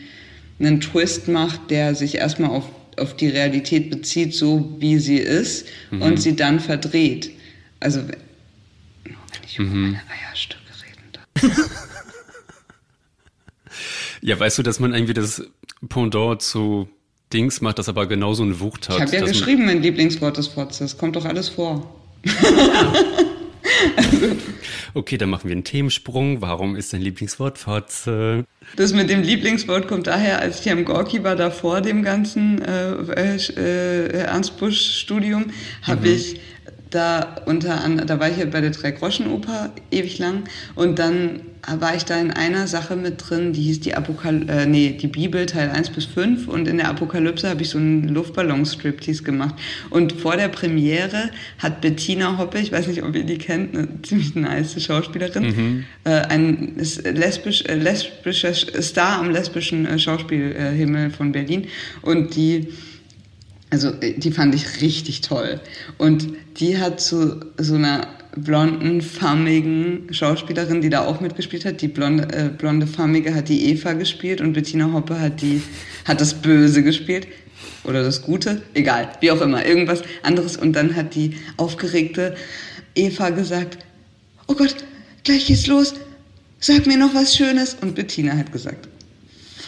[0.61, 2.65] einen Twist macht, der sich erstmal auf,
[2.99, 6.03] auf die Realität bezieht, so wie sie ist, Mhm.
[6.03, 7.31] und sie dann verdreht.
[7.81, 8.17] Also, wenn,
[9.05, 9.15] wenn
[9.47, 9.83] ich über Mhm.
[9.93, 11.71] meine Eierstöcke reden darf.
[14.21, 15.43] Ja, weißt du, dass man irgendwie das
[15.89, 16.89] Pendant zu
[17.33, 18.97] Dings macht, das aber genauso eine Wucht hat.
[18.97, 20.83] Ich habe ja geschrieben, mein Lieblingswort ist Fotze.
[20.85, 21.95] Das kommt doch alles vor.
[24.95, 26.41] Okay, dann machen wir einen Themensprung.
[26.41, 28.45] Warum ist dein Lieblingswort Fotze?
[28.77, 32.63] Das mit dem Lieblingswort kommt daher, als ich am Gorki war, da vor dem ganzen
[32.63, 35.47] äh, äh, äh, Ernst Busch Studium,
[35.83, 36.41] habe ich
[36.91, 41.95] da unter an, da war ich ja bei der Drei-Groschen-Oper ewig lang und dann war
[41.95, 45.47] ich da in einer Sache mit drin, die hieß die Apokal äh, nee, die Bibel
[45.47, 49.55] Teil 1 bis 5 und in der Apokalypse habe ich so einen Luftballon-Striptease gemacht.
[49.91, 53.89] Und vor der Premiere hat Bettina Hoppe, ich weiß nicht, ob ihr die kennt, eine
[54.03, 61.67] ziemlich nice Schauspielerin, äh, ein lesbisch, äh, lesbischer Star am lesbischen äh, Schauspielhimmel von Berlin
[62.03, 62.69] und die
[63.71, 65.61] also äh, die fand ich richtig toll.
[65.99, 71.81] Und die hat zu so einer blonden, farmigen Schauspielerin, die da auch mitgespielt hat.
[71.83, 75.63] Die blonde, äh, blonde farmige hat die Eva gespielt und Bettina Hoppe hat die
[76.05, 77.27] hat das Böse gespielt
[77.85, 80.57] oder das Gute, egal, wie auch immer, irgendwas anderes.
[80.57, 82.37] Und dann hat die aufgeregte
[82.95, 83.79] Eva gesagt:
[84.47, 84.77] Oh Gott,
[85.25, 85.95] gleich geht's los.
[86.61, 87.77] Sag mir noch was Schönes.
[87.81, 88.89] Und Bettina hat gesagt: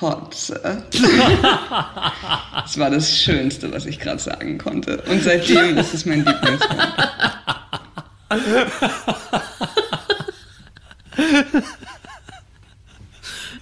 [0.00, 0.82] Fotze.
[0.90, 5.02] Das war das Schönste, was ich gerade sagen konnte.
[5.02, 6.88] Und seitdem ist es mein Lieblingswort.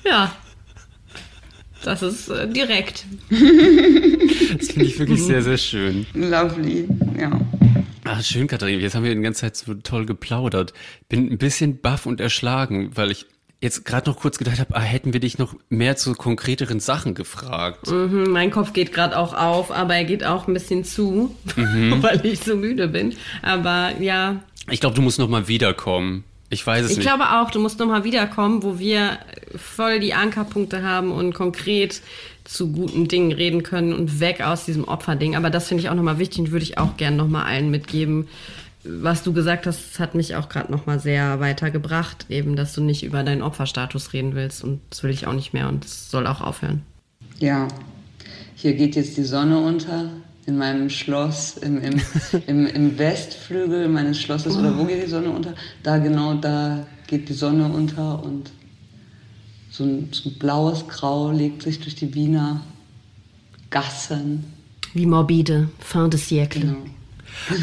[0.05, 0.32] Ja.
[1.84, 3.05] Das ist äh, direkt.
[3.30, 6.07] Das finde ich wirklich sehr, sehr schön.
[6.14, 7.41] Lovely, ja.
[8.05, 8.80] Ach, schön, Katharina.
[8.80, 10.72] Jetzt haben wir die ganze Zeit so toll geplaudert.
[11.09, 13.26] Bin ein bisschen baff und erschlagen, weil ich
[13.61, 17.14] jetzt gerade noch kurz gedacht habe, ah, hätten wir dich noch mehr zu konkreteren Sachen
[17.14, 17.90] gefragt.
[17.90, 21.96] Mhm, mein Kopf geht gerade auch auf, aber er geht auch ein bisschen zu, Mhm.
[22.02, 23.14] weil ich so müde bin.
[23.42, 24.36] Aber ja,
[24.70, 26.24] Ich glaube, du musst noch mal wiederkommen.
[26.50, 27.06] Ich weiß es ich nicht.
[27.06, 29.18] glaube auch, du musst nochmal wiederkommen, wo wir
[29.56, 32.00] voll die Ankerpunkte haben und konkret
[32.44, 35.36] zu guten Dingen reden können und weg aus diesem Opferding.
[35.36, 38.28] Aber das finde ich auch nochmal wichtig und würde ich auch gern nochmal allen mitgeben.
[38.89, 43.05] Was du gesagt hast, hat mich auch gerade nochmal sehr weitergebracht, eben, dass du nicht
[43.05, 46.26] über deinen Opferstatus reden willst und das will ich auch nicht mehr und das soll
[46.26, 46.82] auch aufhören.
[47.39, 47.68] Ja,
[48.55, 50.11] hier geht jetzt die Sonne unter
[50.47, 52.01] in meinem Schloss, im, im,
[52.47, 54.57] im, im Westflügel meines Schlosses.
[54.57, 55.55] Oder wo geht die Sonne unter?
[55.82, 58.51] Da genau, da geht die Sonne unter und
[59.70, 62.62] so ein, so ein blaues Grau legt sich durch die Wiener
[63.70, 64.45] Gassen.
[64.95, 66.62] Wie morbide, fin de siècle.
[66.62, 66.97] Genau.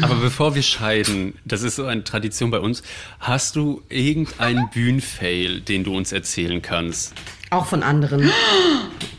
[0.02, 2.82] Aber bevor wir scheiden, das ist so eine Tradition bei uns,
[3.20, 7.14] hast du irgendeinen Bühnenfail, den du uns erzählen kannst?
[7.50, 8.30] Auch von anderen.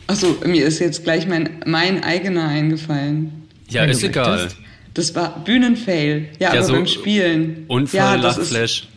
[0.08, 3.48] Achso, mir ist jetzt gleich mein, mein eigener eingefallen.
[3.70, 4.36] Ja, ist egal.
[4.38, 4.58] möchtest.
[4.94, 6.30] Das war Bühnenfail.
[6.40, 7.66] Ja, Ja, aber so beim Spielen.
[7.68, 8.88] Unfall, ja, Lachflash.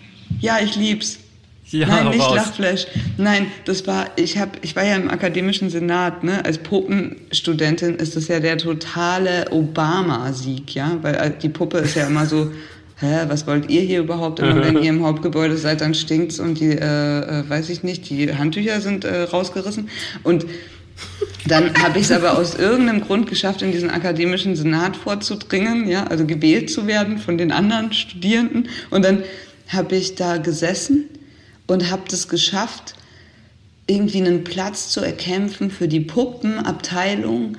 [0.41, 1.19] Ja, ich lieb's.
[1.73, 2.37] Ja, Nein, nicht raus.
[2.37, 2.87] Lachflash.
[3.17, 6.45] Nein, das war, ich hab, ich war ja im akademischen Senat, ne?
[6.45, 10.99] Als Puppenstudentin ist das ja der totale Obama-Sieg, ja?
[11.03, 12.51] Weil äh, die Puppe ist ja immer so,
[13.01, 14.41] hä, was wollt ihr hier überhaupt?
[14.41, 16.81] Immer wenn ihr im Hauptgebäude seid, dann stinkt's und die, äh,
[17.41, 19.91] äh, weiß ich nicht, die Handtücher sind äh, rausgerissen.
[20.25, 20.47] Und
[21.47, 26.05] dann habe ich es aber aus irgendeinem Grund geschafft, in diesen akademischen Senat vorzudringen, ja,
[26.05, 28.69] also gewählt zu werden von den anderen Studierenden.
[28.91, 29.23] Und dann
[29.69, 31.05] habe ich da gesessen
[31.71, 32.95] und habe das geschafft,
[33.87, 37.57] irgendwie einen Platz zu erkämpfen für die Puppenabteilung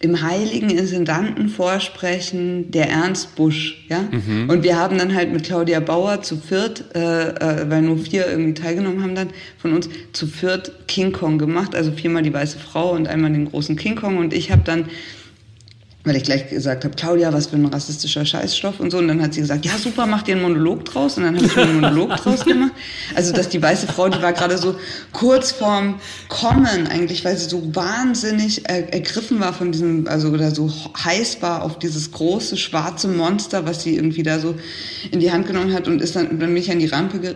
[0.00, 4.08] im heiligen Intendantenvorsprechen der Ernst Busch, ja.
[4.48, 8.26] Und wir haben dann halt mit Claudia Bauer zu viert, äh, äh, weil nur vier
[8.26, 9.28] irgendwie teilgenommen haben dann
[9.58, 13.50] von uns, zu viert King Kong gemacht, also viermal die weiße Frau und einmal den
[13.50, 14.86] großen King Kong und ich habe dann
[16.04, 18.98] weil ich gleich gesagt habe, Claudia, was für ein rassistischer Scheißstoff und so.
[18.98, 21.16] Und dann hat sie gesagt, ja super, mach dir einen Monolog draus.
[21.16, 22.72] Und dann habe ich mir einen Monolog draus gemacht.
[23.14, 24.74] Also, dass die weiße Frau, die war gerade so
[25.12, 30.52] kurz vorm Kommen eigentlich, weil sie so wahnsinnig er ergriffen war von diesem, also oder
[30.52, 30.72] so
[31.04, 34.56] heiß war auf dieses große schwarze Monster, was sie irgendwie da so
[35.10, 37.34] in die Hand genommen hat und ist dann, dann bin ich an die Rampe ge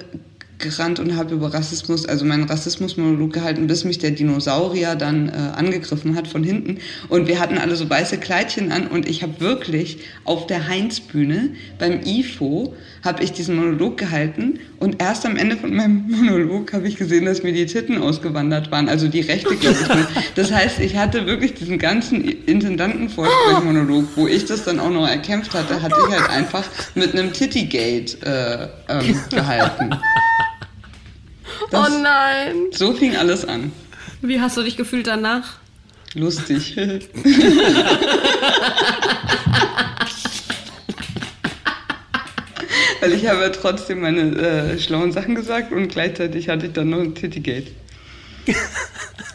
[0.58, 5.32] gerannt und habe über Rassismus, also meinen Rassismusmonolog gehalten, bis mich der Dinosaurier dann äh,
[5.32, 6.78] angegriffen hat von hinten.
[7.08, 11.50] Und wir hatten alle so weiße Kleidchen an und ich habe wirklich auf der Heinz-Bühne
[11.78, 16.88] beim IFO habe ich diesen Monolog gehalten und erst am Ende von meinem Monolog habe
[16.88, 20.34] ich gesehen, dass mir die Titten ausgewandert waren, also die rechte, glaube ich.
[20.34, 25.54] Das heißt, ich hatte wirklich diesen ganzen Intendantenvorsprechmonolog, wo ich das dann auch noch erkämpft
[25.54, 29.90] hatte, hatte ich halt einfach mit einem Tittygate äh, ähm, gehalten.
[31.70, 32.66] Das, oh nein.
[32.72, 33.72] so fing alles an.
[34.22, 35.58] Wie hast du dich gefühlt danach?
[36.14, 36.76] Lustig.
[43.00, 46.88] Weil ich habe ja trotzdem meine äh, schlauen Sachen gesagt und gleichzeitig hatte ich dann
[46.90, 47.66] noch ein Tittygate.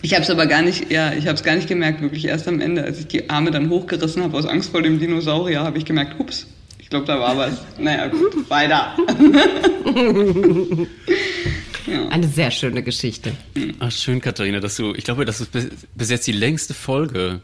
[0.01, 2.47] Ich habe es aber gar nicht, ja, ich habe es gar nicht gemerkt, wirklich erst
[2.47, 5.78] am Ende, als ich die Arme dann hochgerissen habe aus Angst vor dem Dinosaurier, habe
[5.78, 6.47] ich gemerkt, hups,
[6.80, 7.53] ich glaube, da war was.
[7.78, 8.95] Naja, gut, weiter.
[12.09, 13.34] Eine sehr schöne Geschichte.
[13.79, 17.41] Ach, schön, Katharina, dass du, ich glaube, das ist bis, bis jetzt die längste Folge.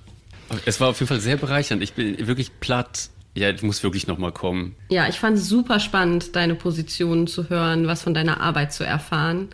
[0.66, 1.84] Es war auf jeden Fall sehr bereichernd.
[1.84, 3.10] Ich bin wirklich platt.
[3.36, 4.76] Ja, ich muss wirklich nochmal kommen.
[4.90, 8.84] Ja, ich fand es super spannend, deine Positionen zu hören, was von deiner Arbeit zu
[8.84, 9.50] erfahren.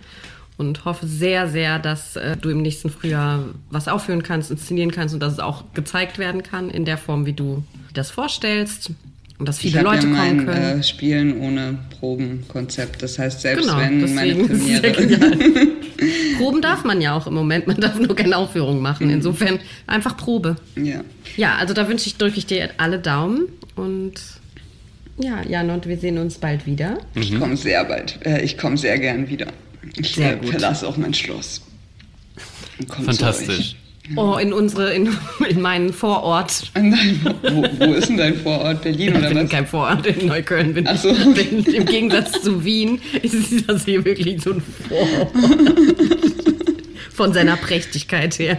[0.56, 5.14] Und hoffe sehr, sehr, dass äh, du im nächsten Frühjahr was aufführen kannst, inszenieren kannst
[5.14, 7.64] und dass es auch gezeigt werden kann in der Form, wie du
[7.94, 8.92] das vorstellst.
[9.44, 10.80] Und dass Ich viele habe Leute ja kommen mein können.
[10.80, 13.04] äh, Spielen ohne Probenkonzept.
[13.04, 14.94] Das heißt, selbst Genau, wenn meine Premiere.
[16.38, 19.10] Proben darf man ja auch im Moment, man darf nur keine Aufführung machen.
[19.10, 20.56] Insofern einfach Probe.
[20.78, 21.02] Ja.
[21.36, 24.14] Ja, also da wünsche ich, drücke ich dir alle Daumen und
[25.18, 27.00] ja, Jan und wir sehen uns bald wieder.
[27.14, 28.20] Ich komme sehr bald.
[28.26, 29.48] Äh, ich komme sehr gern wieder.
[29.98, 30.52] Ich Sehr äh, gut.
[30.52, 31.62] verlasse auch mein Schloss.
[32.88, 33.76] Fantastisch.
[34.18, 35.10] Oh, in unsere, in,
[35.48, 36.64] in meinen Vorort.
[36.76, 38.82] Nein, wo, wo ist denn dein Vorort?
[38.84, 39.50] Berlin Ich oder bin in was?
[39.52, 41.10] keinem Vorort, in Neukölln bin Ach so.
[41.10, 41.24] ich.
[41.34, 45.32] Bin, Im Gegensatz zu Wien ist das hier wirklich so ein Vorort.
[47.14, 48.58] Von seiner Prächtigkeit her.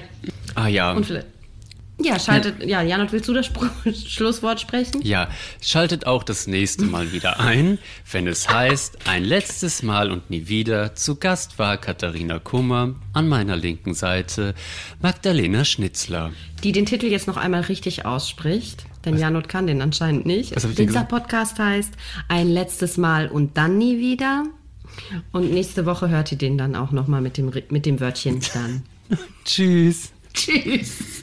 [0.54, 0.92] Ah ja.
[0.92, 1.26] Und vielleicht,
[2.04, 5.02] ja, schaltet, ja, Janot, willst du das Spr Schlusswort sprechen?
[5.02, 5.28] Ja,
[5.60, 7.78] schaltet auch das nächste Mal wieder ein,
[8.10, 10.94] wenn es heißt, ein letztes Mal und nie wieder.
[10.94, 14.54] Zu Gast war Katharina Kummer, an meiner linken Seite
[15.00, 16.32] Magdalena Schnitzler.
[16.62, 20.54] Die den Titel jetzt noch einmal richtig ausspricht, denn Janot kann den anscheinend nicht.
[20.56, 21.08] Was Dieser gesagt?
[21.08, 21.92] Podcast heißt
[22.28, 24.44] Ein letztes Mal und dann nie wieder.
[25.32, 28.82] Und nächste Woche hört ihr den dann auch nochmal mit dem, mit dem Wörtchen dann.
[29.44, 30.12] Tschüss.
[30.32, 31.22] Tschüss.